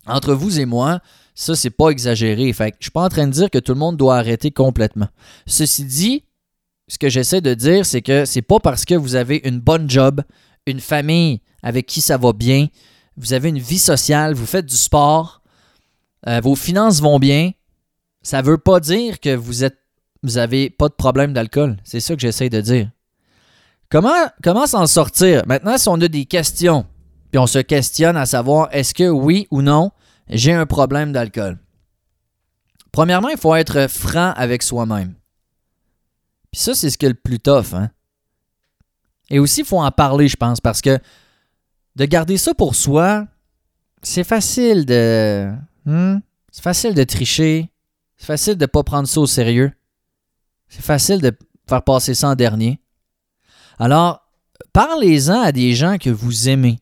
Entre 0.08 0.34
vous 0.34 0.60
et 0.60 0.66
moi, 0.66 1.00
ça, 1.36 1.56
c'est 1.56 1.70
pas 1.70 1.90
exagéré. 1.90 2.52
Fait 2.54 2.74
je 2.80 2.86
suis 2.86 2.92
pas 2.92 3.04
en 3.04 3.10
train 3.10 3.28
de 3.28 3.32
dire 3.32 3.50
que 3.50 3.60
tout 3.60 3.74
le 3.74 3.80
monde 3.80 3.98
doit 3.98 4.18
arrêter 4.18 4.52
complètement. 4.52 5.08
Ceci 5.46 5.86
dit, 5.86 6.24
ce 6.88 6.98
que 6.98 7.10
j'essaie 7.10 7.42
de 7.42 7.54
dire, 7.54 7.86
c'est 7.86 8.02
que 8.02 8.26
c'est 8.26 8.42
pas 8.42 8.60
parce 8.60 8.86
que 8.86 8.96
vous 8.96 9.16
avez 9.16 9.42
une 9.44 9.60
bonne 9.60 9.90
job, 9.90 10.22
une 10.72 10.80
famille 10.80 11.42
avec 11.64 11.86
qui 11.86 12.02
ça 12.02 12.18
va 12.18 12.34
bien, 12.34 12.68
vous 13.16 13.34
avez 13.34 13.50
une 13.50 13.60
vie 13.60 13.80
sociale, 13.80 14.34
vous 14.34 14.46
faites 14.46 14.66
du 14.66 14.78
sport, 14.78 15.42
euh, 16.28 16.40
vos 16.42 16.56
finances 16.56 17.02
vont 17.02 17.20
bien, 17.20 17.52
ça 18.22 18.42
veut 18.42 18.58
pas 18.58 18.80
dire 18.80 19.20
que 19.20 19.36
vous 19.36 19.64
êtes 19.64 19.78
vous 20.24 20.38
avez 20.38 20.70
pas 20.70 20.90
de 20.90 20.94
problème 20.94 21.34
d'alcool. 21.34 21.78
C'est 21.84 22.00
ça 22.00 22.16
que 22.16 22.22
j'essaie 22.22 22.50
de 22.50 22.62
dire. 22.62 22.90
Comment, 23.90 24.28
comment 24.44 24.68
s'en 24.68 24.88
sortir? 24.88 25.44
Maintenant, 25.48 25.78
si 25.78 25.88
on 25.88 26.02
a 26.02 26.08
des 26.08 26.26
questions, 26.26 26.86
puis 27.32 27.40
on 27.40 27.48
se 27.48 27.60
questionne 27.60 28.18
à 28.18 28.26
savoir 28.26 28.70
est-ce 28.72 28.94
que 28.94 29.08
oui 29.08 29.48
ou 29.52 29.62
non, 29.62 29.92
j'ai 30.30 30.54
un 30.54 30.66
problème 30.66 31.14
d'alcool? 31.14 31.58
Premièrement, 32.92 33.30
il 33.30 33.38
faut 33.38 33.56
être 33.56 33.88
franc 33.88 34.34
avec 34.36 34.64
soi-même. 34.64 35.14
Puis 36.52 36.62
ça, 36.62 36.74
c'est 36.74 36.90
ce 36.90 36.98
qui 36.98 37.06
est 37.06 37.10
le 37.10 37.16
plus 37.16 37.40
tough. 37.40 37.74
Hein? 37.74 37.92
Et 39.30 39.40
aussi, 39.40 39.62
il 39.62 39.66
faut 39.66 39.80
en 39.80 39.92
parler, 39.92 40.28
je 40.28 40.38
pense, 40.38 40.62
parce 40.62 40.82
que 40.82 41.00
de 41.96 42.06
garder 42.06 42.38
ça 42.38 42.54
pour 42.54 42.76
soi, 42.76 43.28
c'est 44.02 44.24
facile 44.24 44.86
de. 44.86 45.52
Hmm? 45.86 46.20
C'est 46.52 46.64
facile 46.64 46.94
de 46.94 47.04
tricher. 47.04 47.70
C'est 48.18 48.26
facile 48.26 48.56
de 48.56 48.64
ne 48.64 48.68
pas 48.68 48.84
prendre 48.84 49.08
ça 49.08 49.20
au 49.20 49.28
sérieux. 49.28 49.72
C'est 50.70 50.84
facile 50.84 51.22
de 51.22 51.32
faire 51.68 51.84
passer 51.84 52.14
ça 52.14 52.30
en 52.30 52.36
dernier. 52.36 52.80
Alors, 53.80 54.28
parlez-en 54.74 55.42
à 55.42 55.52
des 55.52 55.74
gens 55.74 55.98
que 55.98 56.10
vous 56.10 56.50
aimez, 56.50 56.80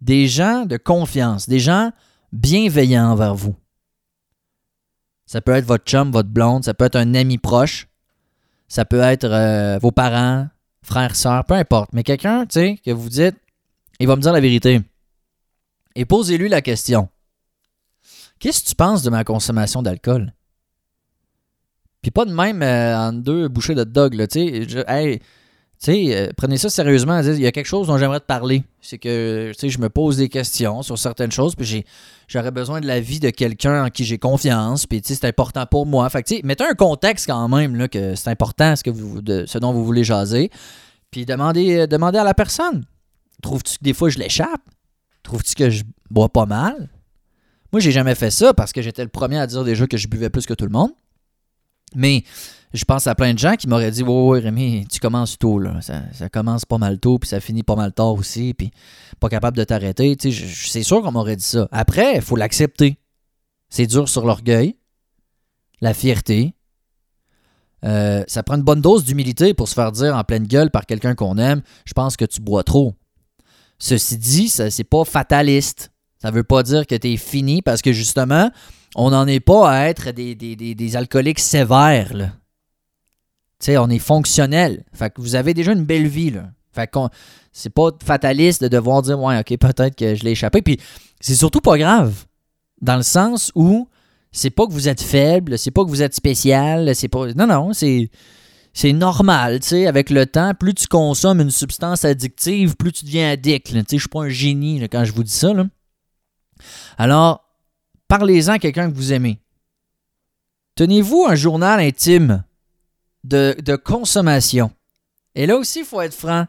des 0.00 0.26
gens 0.26 0.66
de 0.66 0.76
confiance, 0.76 1.48
des 1.48 1.60
gens 1.60 1.92
bienveillant 2.32 3.10
envers 3.10 3.34
vous. 3.34 3.54
Ça 5.26 5.40
peut 5.40 5.52
être 5.52 5.64
votre 5.64 5.84
chum, 5.84 6.10
votre 6.10 6.28
blonde, 6.28 6.64
ça 6.64 6.74
peut 6.74 6.84
être 6.84 6.96
un 6.96 7.14
ami 7.14 7.38
proche, 7.38 7.88
ça 8.68 8.84
peut 8.84 9.00
être 9.00 9.24
euh, 9.24 9.78
vos 9.78 9.92
parents, 9.92 10.48
frères, 10.84 11.16
sœurs, 11.16 11.44
peu 11.44 11.54
importe. 11.54 11.92
Mais 11.92 12.02
quelqu'un, 12.02 12.46
tu 12.46 12.60
sais, 12.60 12.80
que 12.84 12.90
vous 12.90 13.08
dites, 13.08 13.36
il 13.98 14.06
va 14.06 14.16
me 14.16 14.22
dire 14.22 14.32
la 14.32 14.40
vérité. 14.40 14.80
Et 15.94 16.04
posez-lui 16.04 16.48
la 16.48 16.62
question. 16.62 17.08
Qu'est-ce 18.38 18.62
que 18.62 18.68
tu 18.68 18.74
penses 18.74 19.02
de 19.02 19.10
ma 19.10 19.24
consommation 19.24 19.82
d'alcool? 19.82 20.32
Puis 22.02 22.10
pas 22.10 22.26
de 22.26 22.32
même 22.32 22.62
euh, 22.62 22.96
en 22.96 23.12
deux 23.12 23.48
bouchées 23.48 23.74
de 23.74 23.84
dog, 23.84 24.14
là, 24.14 24.26
tu 24.26 24.66
sais. 24.68 24.84
Hey, 24.86 25.20
sais, 25.78 26.16
euh, 26.16 26.28
prenez 26.36 26.56
ça 26.56 26.70
sérieusement. 26.70 27.20
Il 27.20 27.40
y 27.40 27.46
a 27.46 27.52
quelque 27.52 27.66
chose 27.66 27.86
dont 27.86 27.98
j'aimerais 27.98 28.20
te 28.20 28.26
parler. 28.26 28.64
C'est 28.80 28.98
que, 28.98 29.50
tu 29.52 29.58
sais, 29.58 29.68
je 29.68 29.78
me 29.78 29.88
pose 29.88 30.16
des 30.16 30.28
questions 30.28 30.82
sur 30.82 30.98
certaines 30.98 31.32
choses, 31.32 31.54
puis 31.54 31.84
j'aurais 32.28 32.50
besoin 32.50 32.80
de 32.80 32.86
l'avis 32.86 33.20
de 33.20 33.30
quelqu'un 33.30 33.84
en 33.84 33.90
qui 33.90 34.04
j'ai 34.04 34.18
confiance, 34.18 34.86
puis, 34.86 35.02
tu 35.02 35.08
sais, 35.08 35.20
c'est 35.20 35.26
important 35.26 35.66
pour 35.66 35.86
moi. 35.86 36.08
Fait 36.10 36.22
que, 36.22 36.28
tu 36.28 36.36
sais, 36.36 36.42
mettez 36.44 36.64
un 36.64 36.74
contexte 36.74 37.26
quand 37.26 37.48
même, 37.48 37.76
là, 37.76 37.88
que 37.88 38.14
c'est 38.14 38.30
important 38.30 38.76
ce, 38.76 38.82
que 38.82 38.90
vous, 38.90 39.22
de, 39.22 39.44
ce 39.46 39.58
dont 39.58 39.72
vous 39.72 39.84
voulez 39.84 40.04
jaser, 40.04 40.50
puis 41.10 41.24
demandez, 41.24 41.80
euh, 41.80 41.86
demandez 41.86 42.18
à 42.18 42.24
la 42.24 42.34
personne. 42.34 42.84
Trouves-tu 43.42 43.78
que 43.78 43.84
des 43.84 43.92
fois 43.92 44.08
je 44.08 44.18
l'échappe? 44.18 44.62
Trouves-tu 45.22 45.54
que 45.54 45.70
je 45.70 45.84
bois 46.10 46.28
pas 46.28 46.46
mal? 46.46 46.88
Moi, 47.72 47.80
j'ai 47.80 47.90
jamais 47.92 48.14
fait 48.14 48.30
ça 48.30 48.54
parce 48.54 48.72
que 48.72 48.82
j'étais 48.82 49.02
le 49.02 49.08
premier 49.08 49.38
à 49.38 49.46
dire 49.46 49.64
déjà 49.64 49.86
que 49.86 49.96
je 49.96 50.06
buvais 50.06 50.30
plus 50.30 50.46
que 50.46 50.54
tout 50.54 50.64
le 50.64 50.70
monde. 50.70 50.92
Mais 51.94 52.24
je 52.74 52.84
pense 52.84 53.06
à 53.06 53.14
plein 53.14 53.32
de 53.32 53.38
gens 53.38 53.54
qui 53.54 53.68
m'auraient 53.68 53.92
dit 53.92 54.02
Ouais, 54.02 54.22
ouais, 54.22 54.40
Rémi, 54.40 54.86
tu 54.90 54.98
commences 54.98 55.38
tôt, 55.38 55.60
là. 55.60 55.80
Ça, 55.80 56.28
commence 56.28 56.64
pas 56.64 56.76
mal 56.76 56.98
tôt, 56.98 57.18
puis 57.18 57.28
ça 57.28 57.40
finit 57.40 57.62
pas 57.62 57.76
mal 57.76 57.92
tard 57.92 58.14
aussi, 58.14 58.52
puis 58.52 58.72
pas 59.20 59.28
capable 59.28 59.56
de 59.56 59.62
t'arrêter. 59.62 60.16
C'est 60.20 60.82
sûr 60.82 61.00
qu'on 61.00 61.12
m'aurait 61.12 61.36
dit 61.36 61.44
ça. 61.44 61.68
Après, 61.70 62.16
il 62.16 62.20
faut 62.20 62.36
l'accepter. 62.36 62.98
C'est 63.70 63.86
dur 63.86 64.08
sur 64.08 64.26
l'orgueil, 64.26 64.76
la 65.80 65.94
fierté. 65.94 66.54
Euh, 67.84 68.24
ça 68.26 68.42
prend 68.42 68.56
une 68.56 68.62
bonne 68.62 68.80
dose 68.80 69.04
d'humilité 69.04 69.54
pour 69.54 69.68
se 69.68 69.74
faire 69.74 69.92
dire 69.92 70.16
en 70.16 70.24
pleine 70.24 70.46
gueule 70.46 70.70
par 70.70 70.86
quelqu'un 70.86 71.14
qu'on 71.14 71.36
aime 71.38 71.60
Je 71.84 71.92
pense 71.92 72.16
que 72.16 72.24
tu 72.24 72.40
bois 72.40 72.64
trop. 72.64 72.94
Ceci 73.78 74.18
dit, 74.18 74.48
c'est 74.48 74.84
pas 74.84 75.04
fataliste. 75.04 75.92
Ça 76.18 76.30
veut 76.30 76.44
pas 76.44 76.62
dire 76.62 76.86
que 76.86 76.94
tu 76.94 77.12
es 77.12 77.16
fini 77.18 77.62
parce 77.62 77.82
que 77.82 77.92
justement, 77.92 78.50
on 78.96 79.10
n'en 79.10 79.26
est 79.26 79.40
pas 79.40 79.70
à 79.70 79.88
être 79.88 80.10
des, 80.10 80.96
alcooliques 80.96 81.40
sévères. 81.40 82.32
On 83.68 83.88
est 83.88 83.98
fonctionnel. 83.98 84.84
Fait 84.92 85.10
que 85.10 85.20
vous 85.20 85.34
avez 85.34 85.54
déjà 85.54 85.72
une 85.72 85.84
belle 85.84 86.06
vie, 86.06 86.30
là. 86.30 86.50
Fait 86.72 86.90
c'est 87.52 87.70
pas 87.70 87.90
fataliste 88.04 88.62
de 88.62 88.68
devoir 88.68 89.02
dire 89.02 89.20
ouais, 89.20 89.38
OK, 89.38 89.56
peut-être 89.58 89.94
que 89.94 90.16
je 90.16 90.24
l'ai 90.24 90.32
échappé 90.32 90.60
puis 90.60 90.80
c'est 91.20 91.36
surtout 91.36 91.60
pas 91.60 91.78
grave 91.78 92.24
dans 92.82 92.96
le 92.96 93.04
sens 93.04 93.52
où 93.54 93.88
c'est 94.32 94.50
pas 94.50 94.66
que 94.66 94.72
vous 94.72 94.88
êtes 94.88 95.00
faible, 95.00 95.56
c'est 95.56 95.70
pas 95.70 95.84
que 95.84 95.88
vous 95.88 96.02
êtes 96.02 96.16
spécial, 96.16 96.94
c'est 96.96 97.08
pas 97.08 97.32
non 97.34 97.46
non, 97.46 97.72
c'est 97.72 98.10
c'est 98.72 98.92
normal, 98.92 99.60
tu 99.60 99.86
avec 99.86 100.10
le 100.10 100.26
temps, 100.26 100.52
plus 100.52 100.74
tu 100.74 100.88
consommes 100.88 101.40
une 101.40 101.52
substance 101.52 102.04
addictive, 102.04 102.74
plus 102.74 102.90
tu 102.90 103.04
deviens 103.04 103.30
addict. 103.30 103.68
Tu 103.68 103.72
sais, 103.72 103.84
je 103.92 103.98
suis 103.98 104.08
pas 104.08 104.22
un 104.22 104.28
génie 104.28 104.80
quand 104.88 105.04
je 105.04 105.12
vous 105.12 105.22
dis 105.22 105.32
ça. 105.32 105.52
Alors, 106.98 107.44
parlez-en 108.08 108.54
à 108.54 108.58
quelqu'un 108.58 108.90
que 108.90 108.96
vous 108.96 109.12
aimez. 109.12 109.38
Tenez-vous 110.74 111.24
un 111.28 111.36
journal 111.36 111.78
intime 111.78 112.42
de, 113.24 113.76
consommation. 113.76 114.70
Et 115.34 115.46
là 115.46 115.56
aussi, 115.56 115.80
il 115.80 115.84
faut 115.84 116.00
être 116.00 116.14
franc. 116.14 116.46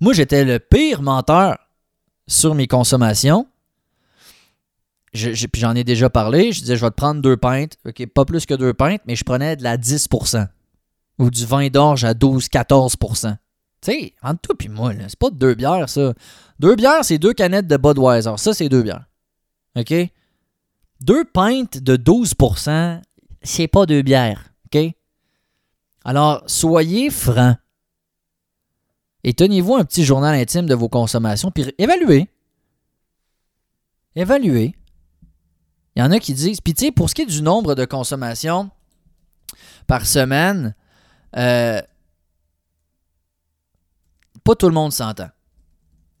Moi, 0.00 0.14
j'étais 0.14 0.44
le 0.44 0.58
pire 0.58 1.02
menteur 1.02 1.58
sur 2.26 2.54
mes 2.54 2.66
consommations. 2.66 3.46
Puis 5.12 5.60
j'en 5.60 5.74
ai 5.74 5.84
déjà 5.84 6.08
parlé. 6.08 6.52
Je 6.52 6.60
disais, 6.60 6.76
je 6.76 6.84
vais 6.84 6.90
te 6.90 6.96
prendre 6.96 7.20
deux 7.20 7.36
pintes. 7.36 7.76
OK, 7.86 8.06
pas 8.06 8.24
plus 8.24 8.46
que 8.46 8.54
deux 8.54 8.72
pintes, 8.72 9.02
mais 9.06 9.14
je 9.14 9.24
prenais 9.24 9.56
de 9.56 9.62
la 9.62 9.76
10% 9.76 10.48
ou 11.18 11.30
du 11.30 11.44
vin 11.44 11.68
d'orge 11.68 12.04
à 12.04 12.14
12-14% 12.14 13.36
Tu 13.82 13.92
sais, 13.92 14.14
entre 14.22 14.40
toi 14.40 14.56
et 14.58 14.68
moi, 14.68 14.92
c'est 15.06 15.18
pas 15.18 15.30
deux 15.30 15.54
bières, 15.54 15.88
ça. 15.88 16.14
Deux 16.58 16.74
bières, 16.74 17.04
c'est 17.04 17.18
deux 17.18 17.34
canettes 17.34 17.66
de 17.66 17.76
Budweiser. 17.76 18.32
Ça, 18.38 18.54
c'est 18.54 18.70
deux 18.70 18.82
bières. 18.82 19.04
OK? 19.76 19.92
Deux 21.00 21.24
pintes 21.24 21.78
de 21.78 21.96
12% 21.96 23.02
c'est 23.42 23.68
pas 23.68 23.86
deux 23.86 24.02
bières. 24.02 24.51
Alors, 26.04 26.42
soyez 26.46 27.10
francs. 27.10 27.56
Et 29.24 29.34
tenez-vous 29.34 29.76
un 29.76 29.84
petit 29.84 30.04
journal 30.04 30.34
intime 30.34 30.66
de 30.66 30.74
vos 30.74 30.88
consommations, 30.88 31.50
puis 31.50 31.72
évaluez. 31.78 32.28
Évaluez. 34.16 34.74
Il 35.94 36.00
y 36.00 36.02
en 36.02 36.10
a 36.10 36.18
qui 36.18 36.34
disent, 36.34 36.60
puis 36.60 36.74
tu 36.74 36.86
sais, 36.86 36.92
pour 36.92 37.08
ce 37.08 37.14
qui 37.14 37.22
est 37.22 37.26
du 37.26 37.42
nombre 37.42 37.74
de 37.74 37.84
consommations 37.84 38.70
par 39.86 40.06
semaine, 40.06 40.74
euh, 41.36 41.80
pas 44.42 44.54
tout 44.56 44.66
le 44.68 44.74
monde 44.74 44.92
s'entend. 44.92 45.28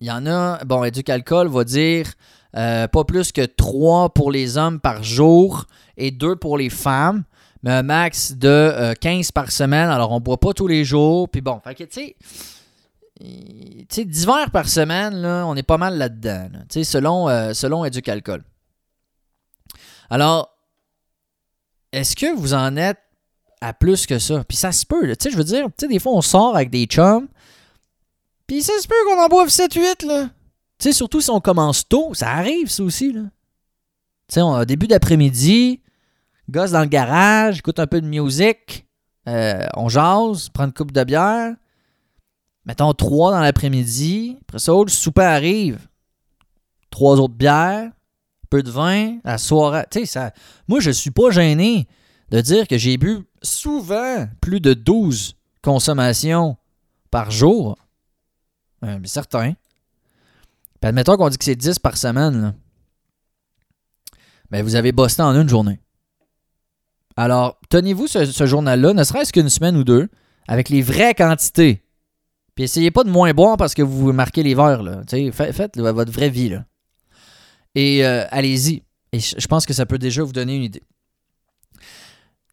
Il 0.00 0.06
y 0.06 0.10
en 0.10 0.26
a, 0.26 0.64
bon, 0.64 0.84
Éducalcool 0.84 1.48
va 1.48 1.64
dire 1.64 2.12
euh, 2.56 2.86
pas 2.86 3.04
plus 3.04 3.32
que 3.32 3.44
3 3.44 4.12
pour 4.12 4.30
les 4.30 4.58
hommes 4.58 4.78
par 4.80 5.02
jour 5.02 5.66
et 5.96 6.10
2 6.10 6.36
pour 6.36 6.58
les 6.58 6.70
femmes 6.70 7.24
mais 7.62 7.70
un 7.70 7.82
max 7.82 8.32
de 8.32 8.94
15 9.00 9.28
euh, 9.28 9.30
par 9.34 9.50
semaine. 9.50 9.88
Alors, 9.88 10.10
on 10.10 10.16
ne 10.16 10.20
boit 10.20 10.38
pas 10.38 10.52
tous 10.52 10.66
les 10.66 10.84
jours. 10.84 11.28
Puis 11.28 11.40
bon, 11.40 11.60
fait 11.62 11.74
que, 11.74 11.84
tu 11.84 12.14
sais, 13.88 14.04
d'hiver 14.04 14.50
par 14.50 14.68
semaine, 14.68 15.24
on 15.24 15.54
est 15.54 15.62
pas 15.62 15.78
mal 15.78 15.96
là-dedans. 15.96 16.48
Selon, 16.70 17.28
euh, 17.28 17.52
selon. 17.52 17.84
Alors, 20.10 20.56
est-ce 21.92 22.16
que 22.16 22.34
vous 22.34 22.54
en 22.54 22.76
êtes 22.76 22.98
à 23.60 23.72
plus 23.72 24.06
que 24.06 24.18
ça? 24.18 24.42
Puis 24.44 24.56
ça 24.56 24.72
se 24.72 24.84
peut, 24.84 25.06
je 25.06 25.36
veux 25.36 25.44
dire, 25.44 25.68
des 25.78 25.98
fois, 25.98 26.12
on 26.12 26.22
sort 26.22 26.56
avec 26.56 26.70
des 26.70 26.86
chums, 26.86 27.28
puis 28.46 28.62
ça 28.62 28.72
se 28.80 28.88
peut 28.88 28.94
qu'on 29.06 29.22
en 29.22 29.28
boive 29.28 29.48
7-8, 29.48 30.06
là. 30.06 30.30
Tu 30.78 30.92
surtout 30.92 31.20
si 31.20 31.30
on 31.30 31.40
commence 31.40 31.86
tôt, 31.86 32.12
ça 32.12 32.30
arrive, 32.30 32.68
ça 32.68 32.82
aussi, 32.82 33.12
là. 33.12 34.64
Début 34.64 34.88
d'après-midi, 34.88 35.80
gosse 36.52 36.70
dans 36.70 36.80
le 36.80 36.86
garage, 36.86 37.58
écoute 37.58 37.78
un 37.78 37.86
peu 37.86 38.00
de 38.00 38.06
musique, 38.06 38.86
euh, 39.28 39.66
on 39.74 39.88
jase, 39.88 40.48
prend 40.50 40.64
une 40.64 40.72
coupe 40.72 40.92
de 40.92 41.02
bière, 41.04 41.54
mettons 42.64 42.92
trois 42.92 43.32
dans 43.32 43.40
l'après-midi, 43.40 44.38
après 44.42 44.58
ça, 44.58 44.72
le 44.72 44.88
souper 44.88 45.22
arrive, 45.22 45.88
trois 46.90 47.18
autres 47.18 47.34
bières, 47.34 47.90
peu 48.50 48.62
de 48.62 48.70
vin, 48.70 49.18
la 49.24 49.38
soirée. 49.38 49.84
Tu 49.90 50.00
sais, 50.00 50.06
ça. 50.06 50.32
Moi, 50.68 50.80
je 50.80 50.90
suis 50.90 51.10
pas 51.10 51.30
gêné 51.30 51.88
de 52.30 52.40
dire 52.40 52.68
que 52.68 52.76
j'ai 52.76 52.98
bu 52.98 53.26
souvent 53.42 54.28
plus 54.42 54.60
de 54.60 54.74
12 54.74 55.36
consommations 55.62 56.58
par 57.10 57.30
jour. 57.30 57.78
Euh, 58.84 58.98
mais 59.00 59.08
certain. 59.08 59.54
Puis 60.80 60.88
admettons 60.88 61.16
qu'on 61.16 61.30
dit 61.30 61.38
que 61.38 61.44
c'est 61.44 61.56
10 61.56 61.78
par 61.78 61.96
semaine. 61.96 62.54
Ben, 64.50 64.62
vous 64.62 64.74
avez 64.74 64.92
bossé 64.92 65.22
en 65.22 65.34
une 65.40 65.48
journée. 65.48 65.80
Alors, 67.16 67.58
tenez-vous 67.68 68.06
ce, 68.06 68.46
journal-là, 68.46 68.94
ne 68.94 69.04
serait-ce 69.04 69.32
qu'une 69.32 69.48
semaine 69.48 69.76
ou 69.76 69.84
deux, 69.84 70.08
avec 70.48 70.68
les 70.68 70.82
vraies 70.82 71.14
quantités. 71.14 71.82
Puis 72.54 72.64
essayez 72.64 72.90
pas 72.90 73.04
de 73.04 73.10
moins 73.10 73.32
boire 73.32 73.56
parce 73.56 73.74
que 73.74 73.82
vous 73.82 74.12
marquez 74.12 74.42
les 74.42 74.54
verres. 74.54 74.82
Là. 74.82 75.02
faites, 75.32 75.78
votre 75.78 76.12
vraie 76.12 76.30
vie. 76.30 76.50
Là. 76.50 76.64
Et 77.74 78.04
euh, 78.04 78.24
allez-y. 78.30 78.82
Et 79.12 79.20
je 79.20 79.46
pense 79.46 79.66
que 79.66 79.72
ça 79.72 79.86
peut 79.86 79.98
déjà 79.98 80.22
vous 80.22 80.32
donner 80.32 80.56
une 80.56 80.64
idée. 80.64 80.82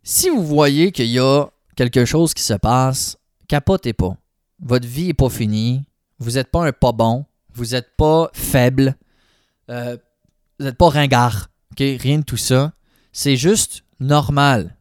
Si 0.03 0.29
vous 0.29 0.43
voyez 0.43 0.91
qu'il 0.91 1.07
y 1.07 1.19
a 1.19 1.47
quelque 1.75 2.05
chose 2.05 2.33
qui 2.33 2.43
se 2.43 2.53
passe, 2.53 3.17
capotez 3.47 3.93
pas. 3.93 4.15
Votre 4.61 4.87
vie 4.87 5.07
n'est 5.07 5.13
pas 5.13 5.29
finie. 5.29 5.85
Vous 6.19 6.31
n'êtes 6.31 6.51
pas 6.51 6.65
un 6.65 6.71
pas 6.71 6.91
bon. 6.91 7.25
Vous 7.53 7.67
n'êtes 7.67 7.95
pas 7.97 8.29
faible. 8.33 8.95
Euh, 9.69 9.97
vous 10.59 10.65
n'êtes 10.65 10.77
pas 10.77 10.89
ringard. 10.89 11.49
Rien 11.77 12.19
de 12.19 12.23
tout 12.23 12.37
ça. 12.37 12.73
C'est 13.13 13.37
juste 13.37 13.83
normal. 13.99 14.75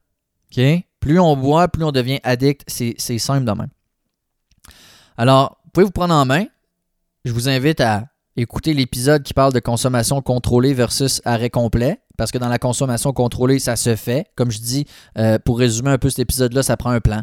Plus 1.01 1.21
on 1.21 1.37
boit, 1.37 1.69
plus 1.69 1.85
on 1.85 1.93
devient 1.93 2.21
addict. 2.23 2.65
C'est 2.67 3.19
simple 3.19 3.45
de 3.45 3.53
même. 3.53 3.69
Alors, 5.17 5.59
vous 5.65 5.71
pouvez 5.71 5.85
vous 5.85 5.93
prendre 5.93 6.15
en 6.15 6.25
main? 6.25 6.47
Je 7.25 7.33
vous 7.33 7.49
invite 7.49 7.81
à 7.81 8.07
écouter 8.37 8.73
l'épisode 8.73 9.23
qui 9.23 9.35
parle 9.35 9.53
de 9.53 9.61
consommation 9.61 10.23
contrôlée 10.23 10.75
versus 10.75 11.21
arrêt 11.25 11.51
complet. 11.51 12.01
Parce 12.17 12.33
que 12.33 12.39
dans 12.39 12.49
la 12.49 12.59
consommation 12.59 13.13
contrôlée, 13.13 13.59
ça 13.59 13.77
se 13.77 13.95
fait. 13.95 14.27
Comme 14.37 14.51
je 14.51 14.59
dis, 14.59 14.87
euh, 15.19 15.39
pour 15.39 15.59
résumer 15.59 15.91
un 15.91 15.99
peu 15.99 16.11
cet 16.11 16.19
épisode-là, 16.21 16.63
ça 16.63 16.77
prend 16.77 16.91
un 16.91 17.01
plan. 17.01 17.23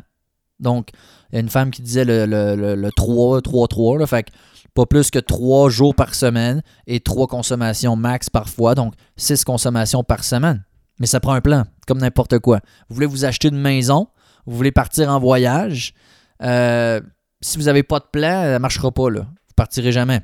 Donc, 0.60 0.90
il 1.30 1.36
y 1.36 1.38
a 1.38 1.42
une 1.42 1.50
femme 1.50 1.72
qui 1.72 1.82
disait 1.82 2.06
le, 2.06 2.26
le, 2.26 2.92
3, 2.92 3.42
3, 3.42 3.68
3. 3.68 4.08
fait 4.08 4.24
que 4.24 4.32
pas 4.74 4.86
plus 4.86 5.10
que 5.10 5.20
3 5.20 5.70
jours 5.70 5.96
par 5.96 6.16
semaine 6.16 6.62
et 6.88 7.00
3 7.00 7.28
consommations 7.28 7.96
max 7.96 8.30
par 8.30 8.48
fois. 8.48 8.76
Donc, 8.76 8.94
6 9.18 9.44
consommations 9.44 10.04
par 10.04 10.24
semaine. 10.24 10.64
Mais 11.00 11.08
ça 11.08 11.20
prend 11.20 11.34
un 11.34 11.42
plan, 11.42 11.66
comme 11.88 12.00
n'importe 12.00 12.40
quoi. 12.40 12.62
Vous 12.90 12.96
voulez 12.96 13.08
vous 13.08 13.26
acheter 13.26 13.50
une 13.50 13.60
maison, 13.60 14.08
vous 14.46 14.56
voulez 14.56 14.72
partir 14.72 15.10
en 15.10 15.20
voyage. 15.20 15.94
Euh, 16.42 17.02
si 17.42 17.58
vous 17.58 17.66
n'avez 17.66 17.84
pas 17.84 18.00
de 18.00 18.06
plan, 18.12 18.44
ça 18.44 18.54
ne 18.54 18.58
marchera 18.60 18.92
pas. 18.92 19.10
Là. 19.10 19.22
Vous 19.22 19.52
ne 19.52 19.56
partirez 19.56 19.92
jamais. 19.92 20.22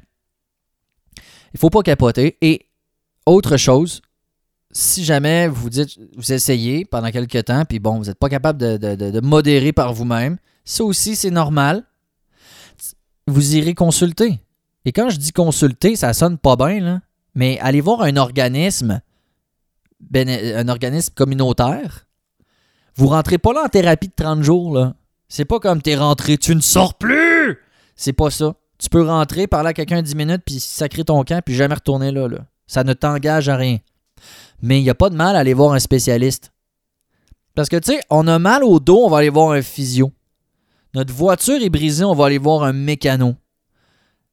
Il 1.18 1.56
ne 1.56 1.60
faut 1.60 1.70
pas 1.70 1.82
capoter. 1.84 2.38
Et 2.42 2.68
autre 3.26 3.58
chose, 3.58 4.02
si 4.72 5.04
jamais 5.04 5.48
vous 5.48 5.70
dites, 5.70 6.00
vous 6.16 6.32
essayez 6.32 6.86
pendant 6.86 7.12
quelques 7.12 7.46
temps, 7.46 7.66
puis 7.66 7.80
bon, 7.80 7.98
vous 7.98 8.06
n'êtes 8.06 8.20
pas 8.20 8.30
capable 8.30 8.60
de, 8.60 9.20
modérer 9.22 9.74
par 9.74 9.94
vous-même, 9.94 10.38
ça 10.64 10.84
aussi, 10.84 11.16
c'est 11.16 11.32
normal. 11.32 11.84
Vous 13.28 13.56
irez 13.56 13.74
consulter. 13.74 14.40
Et 14.86 14.92
quand 14.92 15.10
je 15.10 15.18
dis 15.18 15.32
consulter, 15.32 15.96
ça 15.96 16.14
sonne 16.14 16.38
pas 16.38 16.56
bien, 16.56 16.80
là, 16.80 17.02
mais 17.36 17.60
allez 17.60 17.82
voir 17.82 18.02
un 18.02 18.18
organisme, 18.18 19.02
un 20.14 20.68
organisme 20.68 21.14
communautaire. 21.14 22.08
Vous 22.96 23.08
rentrez 23.08 23.38
pas 23.38 23.54
là 23.54 23.64
en 23.66 23.70
thérapie 23.70 24.08
de 24.08 24.14
30 24.16 24.44
jours, 24.44 24.74
là. 24.74 24.96
C'est 25.30 25.46
pas 25.46 25.60
comme 25.60 25.82
t'es 25.82 25.96
rentré, 25.96 26.38
tu 26.38 26.56
ne 26.56 26.62
sors 26.62 26.96
plus! 26.96 27.58
C'est 27.96 28.14
pas 28.14 28.30
ça. 28.30 28.56
Tu 28.78 28.90
peux 28.90 29.04
rentrer, 29.04 29.48
parler 29.48 29.70
à 29.70 29.74
quelqu'un 29.74 30.02
10 30.02 30.16
minutes, 30.16 30.42
puis 30.46 30.60
sacrer 30.60 31.06
ton 31.06 31.24
camp, 31.24 31.42
puis 31.46 31.56
jamais 31.56 31.76
retourner 31.76 32.12
là. 32.12 32.28
là. 32.28 32.40
Ça 32.68 32.84
ne 32.84 32.94
t'engage 32.94 33.48
à 33.48 33.56
rien. 33.56 33.78
Mais 34.62 34.80
il 34.80 34.84
n'y 34.84 34.90
a 34.90 34.96
pas 34.96 35.10
de 35.10 35.16
mal 35.16 35.36
à 35.36 35.40
aller 35.40 35.54
voir 35.54 35.74
un 35.74 35.80
spécialiste. 35.80 36.52
Parce 37.56 37.70
que, 37.70 37.78
tu 37.78 37.94
sais, 37.94 38.02
on 38.10 38.28
a 38.28 38.40
mal 38.40 38.64
au 38.64 38.80
dos, 38.80 39.06
on 39.06 39.10
va 39.10 39.20
aller 39.20 39.30
voir 39.30 39.52
un 39.52 39.62
physio. 39.62 40.12
Notre 40.94 41.14
voiture 41.14 41.62
est 41.62 41.70
brisée, 41.70 42.04
on 42.04 42.14
va 42.14 42.26
aller 42.26 42.38
voir 42.38 42.64
un 42.64 42.74
mécano. 42.74 43.36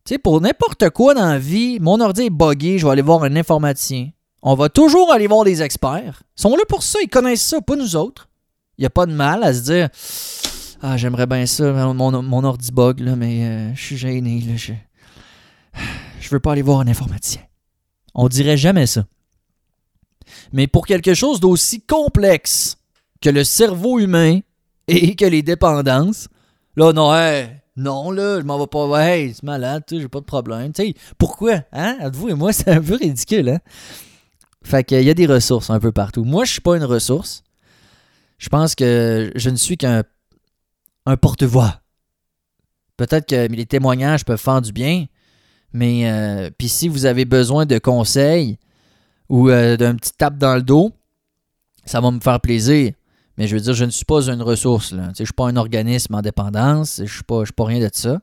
Tu 0.05 0.15
sais, 0.15 0.19
pour 0.19 0.41
n'importe 0.41 0.91
quoi 0.91 1.15
dans 1.15 1.29
la 1.29 1.39
vie, 1.39 1.79
mon 1.81 2.01
ordi 2.01 2.23
est 2.23 2.31
buggé, 2.31 2.79
je 2.79 2.87
vais 2.87 2.93
aller 2.93 3.03
voir 3.03 3.23
un 3.23 3.37
informaticien. 3.37 4.11
On 4.43 4.55
va 4.55 4.69
toujours 4.69 5.13
aller 5.13 5.27
voir 5.27 5.45
des 5.45 5.63
experts. 5.63 6.23
Ils 6.37 6.43
sont 6.43 6.57
là 6.57 6.63
pour 6.69 6.83
ça, 6.83 6.99
ils 7.03 7.09
connaissent 7.09 7.43
ça, 7.43 7.61
pas 7.61 7.77
nous 7.77 7.97
autres. 7.97 8.29
Il 8.77 8.83
n'y 8.83 8.87
a 8.87 8.91
pas 8.91 9.07
de 9.07 9.13
mal 9.13 9.43
à 9.43 9.53
se 9.53 9.61
dire 9.61 9.89
Ah, 10.81 10.97
j'aimerais 10.97 11.27
bien 11.27 11.47
ça, 11.47 11.73
mon, 11.73 12.23
mon 12.23 12.45
ordi 12.45 12.71
bug, 12.71 13.01
là, 13.01 13.17
mais 13.17 13.45
euh, 13.45 13.75
je 13.75 13.83
suis 13.83 13.97
gêné. 13.97 14.41
Là, 14.41 14.57
je... 14.57 14.73
je 16.21 16.29
veux 16.31 16.41
pas 16.41 16.53
aller 16.53 16.63
voir 16.63 16.81
un 16.81 16.87
informaticien. 16.87 17.43
On 18.15 18.29
dirait 18.29 18.57
jamais 18.57 18.87
ça. 18.87 19.05
Mais 20.53 20.67
pour 20.67 20.87
quelque 20.87 21.15
chose 21.15 21.41
d'aussi 21.41 21.81
complexe 21.81 22.77
que 23.21 23.31
le 23.31 23.45
cerveau 23.45 23.99
humain 23.99 24.41
et 24.87 25.17
que 25.17 25.25
les 25.25 25.43
dépendances, 25.43 26.29
là, 26.77 26.93
non, 26.93 27.13
non, 27.77 28.11
là, 28.11 28.41
je 28.41 28.45
m'en 28.45 28.59
vais 28.59 28.67
pas, 28.67 29.07
hey, 29.07 29.35
c'est 29.35 29.43
malade, 29.43 29.85
j'ai 29.91 30.09
pas 30.09 30.21
de 30.21 30.25
problème. 30.25 30.73
Pourquoi? 31.17 31.63
Hein? 31.73 32.11
vous 32.13 32.29
et 32.29 32.35
moi, 32.35 32.53
c'est 32.55 32.71
un 32.71 32.81
peu 32.81 32.95
ridicule, 32.95 33.49
hein? 33.49 33.59
Fait 34.69 34.85
qu'il 34.85 35.03
y 35.03 35.09
a 35.09 35.15
des 35.15 35.25
ressources 35.25 35.71
un 35.71 35.81
peu 35.81 35.93
partout. 35.93 36.25
Moi, 36.25 36.45
je 36.45 36.53
suis 36.53 36.61
pas 36.61 36.77
une 36.77 36.85
ressource. 36.85 37.43
Je 38.37 38.51
pense 38.51 38.75
que 38.75 39.33
je 39.35 39.49
ne 39.49 39.57
suis 39.57 39.79
qu'un 39.79 40.05
un 41.07 41.17
porte-voix. 41.17 41.81
Peut-être 42.99 43.27
que 43.27 43.47
les 43.47 43.65
témoignages 43.65 44.27
peuvent 44.27 44.39
faire 44.39 44.61
du 44.61 44.73
bien, 44.73 45.07
mais 45.73 46.11
euh, 46.11 46.51
puis 46.59 46.69
si 46.69 46.89
vous 46.89 47.07
avez 47.07 47.25
besoin 47.25 47.65
de 47.65 47.79
conseils, 47.79 48.59
ou 49.31 49.49
euh, 49.49 49.79
d'un 49.79 49.95
petit 49.95 50.13
tape 50.13 50.37
dans 50.37 50.57
le 50.57 50.63
dos, 50.63 50.93
ça 51.87 52.03
va 52.03 52.11
me 52.11 52.21
faire 52.21 52.39
plaisir. 52.39 52.93
Mais 53.39 53.47
je 53.47 53.57
veux 53.57 53.63
dire, 53.63 53.73
je 53.73 53.87
ne 53.87 53.91
suis 53.91 54.05
pas 54.05 54.29
une 54.29 54.43
ressource. 54.43 54.93
Là. 54.93 55.05
Je 55.17 55.23
ne 55.23 55.27
suis 55.27 55.35
pas 55.35 55.47
un 55.47 55.57
organisme 55.57 56.15
en 56.15 56.21
dépendance. 56.21 56.97
Je 56.97 57.03
ne 57.05 57.09
suis, 57.09 57.25
suis 57.25 57.53
pas 57.57 57.65
rien 57.65 57.81
de 57.81 57.91
ça. 57.91 58.21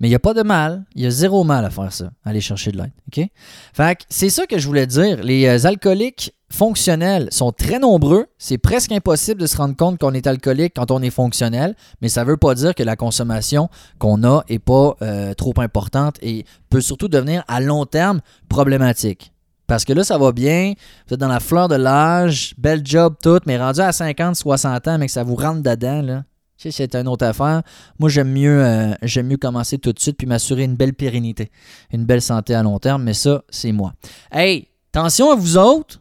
Mais 0.00 0.08
il 0.08 0.10
n'y 0.10 0.16
a 0.16 0.20
pas 0.20 0.34
de 0.34 0.42
mal. 0.42 0.84
Il 0.94 1.02
y 1.02 1.06
a 1.06 1.10
zéro 1.10 1.44
mal 1.44 1.64
à 1.64 1.70
faire 1.70 1.92
ça, 1.92 2.10
aller 2.24 2.40
chercher 2.40 2.70
de 2.72 2.78
l'aide. 2.78 2.92
OK? 3.08 3.26
Fait 3.72 3.98
c'est 4.08 4.30
ça 4.30 4.46
que 4.46 4.58
je 4.58 4.66
voulais 4.66 4.86
dire. 4.86 5.22
Les 5.22 5.46
euh, 5.46 5.66
alcooliques 5.66 6.34
fonctionnels 6.50 7.28
sont 7.30 7.52
très 7.52 7.78
nombreux. 7.78 8.26
C'est 8.38 8.58
presque 8.58 8.92
impossible 8.92 9.40
de 9.40 9.46
se 9.46 9.56
rendre 9.56 9.76
compte 9.76 9.98
qu'on 9.98 10.12
est 10.12 10.26
alcoolique 10.26 10.74
quand 10.76 10.90
on 10.90 11.02
est 11.02 11.10
fonctionnel. 11.10 11.74
Mais 12.02 12.08
ça 12.08 12.24
ne 12.24 12.28
veut 12.28 12.36
pas 12.36 12.54
dire 12.54 12.74
que 12.74 12.82
la 12.82 12.96
consommation 12.96 13.68
qu'on 13.98 14.22
a 14.24 14.42
n'est 14.50 14.58
pas 14.58 14.96
euh, 15.02 15.34
trop 15.34 15.54
importante 15.58 16.16
et 16.22 16.44
peut 16.70 16.80
surtout 16.80 17.08
devenir 17.08 17.42
à 17.48 17.60
long 17.60 17.86
terme 17.86 18.20
problématique. 18.48 19.32
Parce 19.66 19.84
que 19.84 19.92
là, 19.92 20.04
ça 20.04 20.18
va 20.18 20.32
bien. 20.32 20.74
Vous 21.08 21.14
êtes 21.14 21.20
dans 21.20 21.28
la 21.28 21.40
fleur 21.40 21.68
de 21.68 21.74
l'âge, 21.74 22.54
bel 22.58 22.82
job, 22.84 23.16
tout, 23.20 23.40
mais 23.46 23.58
rendu 23.58 23.80
à 23.80 23.90
50, 23.90 24.36
60 24.36 24.88
ans, 24.88 24.98
mais 24.98 25.06
que 25.06 25.12
ça 25.12 25.24
vous 25.24 25.34
rentre 25.34 25.62
dedans, 25.62 26.02
là. 26.02 26.24
C'est 26.56 26.94
une 26.94 27.08
autre 27.08 27.26
affaire. 27.26 27.62
Moi, 27.98 28.08
j'aime 28.08 28.32
mieux, 28.32 28.64
euh, 28.64 28.94
j'aime 29.02 29.28
mieux 29.28 29.36
commencer 29.36 29.78
tout 29.78 29.92
de 29.92 30.00
suite 30.00 30.16
puis 30.16 30.26
m'assurer 30.26 30.64
une 30.64 30.74
belle 30.74 30.94
pérennité, 30.94 31.50
une 31.92 32.04
belle 32.04 32.22
santé 32.22 32.54
à 32.54 32.62
long 32.62 32.78
terme, 32.78 33.02
mais 33.02 33.14
ça, 33.14 33.42
c'est 33.50 33.72
moi. 33.72 33.92
Hey, 34.32 34.68
attention 34.92 35.30
à 35.30 35.36
vous 35.36 35.58
autres. 35.58 36.00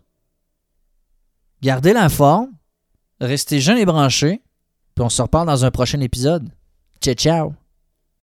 Gardez 1.61 1.93
la 1.93 2.09
forme. 2.09 2.51
Restez 3.19 3.59
jeunes 3.59 3.77
et 3.77 3.85
branchés. 3.85 4.41
Puis 4.95 5.03
on 5.03 5.09
se 5.09 5.21
reparle 5.21 5.47
dans 5.47 5.65
un 5.65 5.71
prochain 5.71 5.99
épisode. 5.99 6.49
Ciao, 7.01 7.13
ciao. 7.15 7.64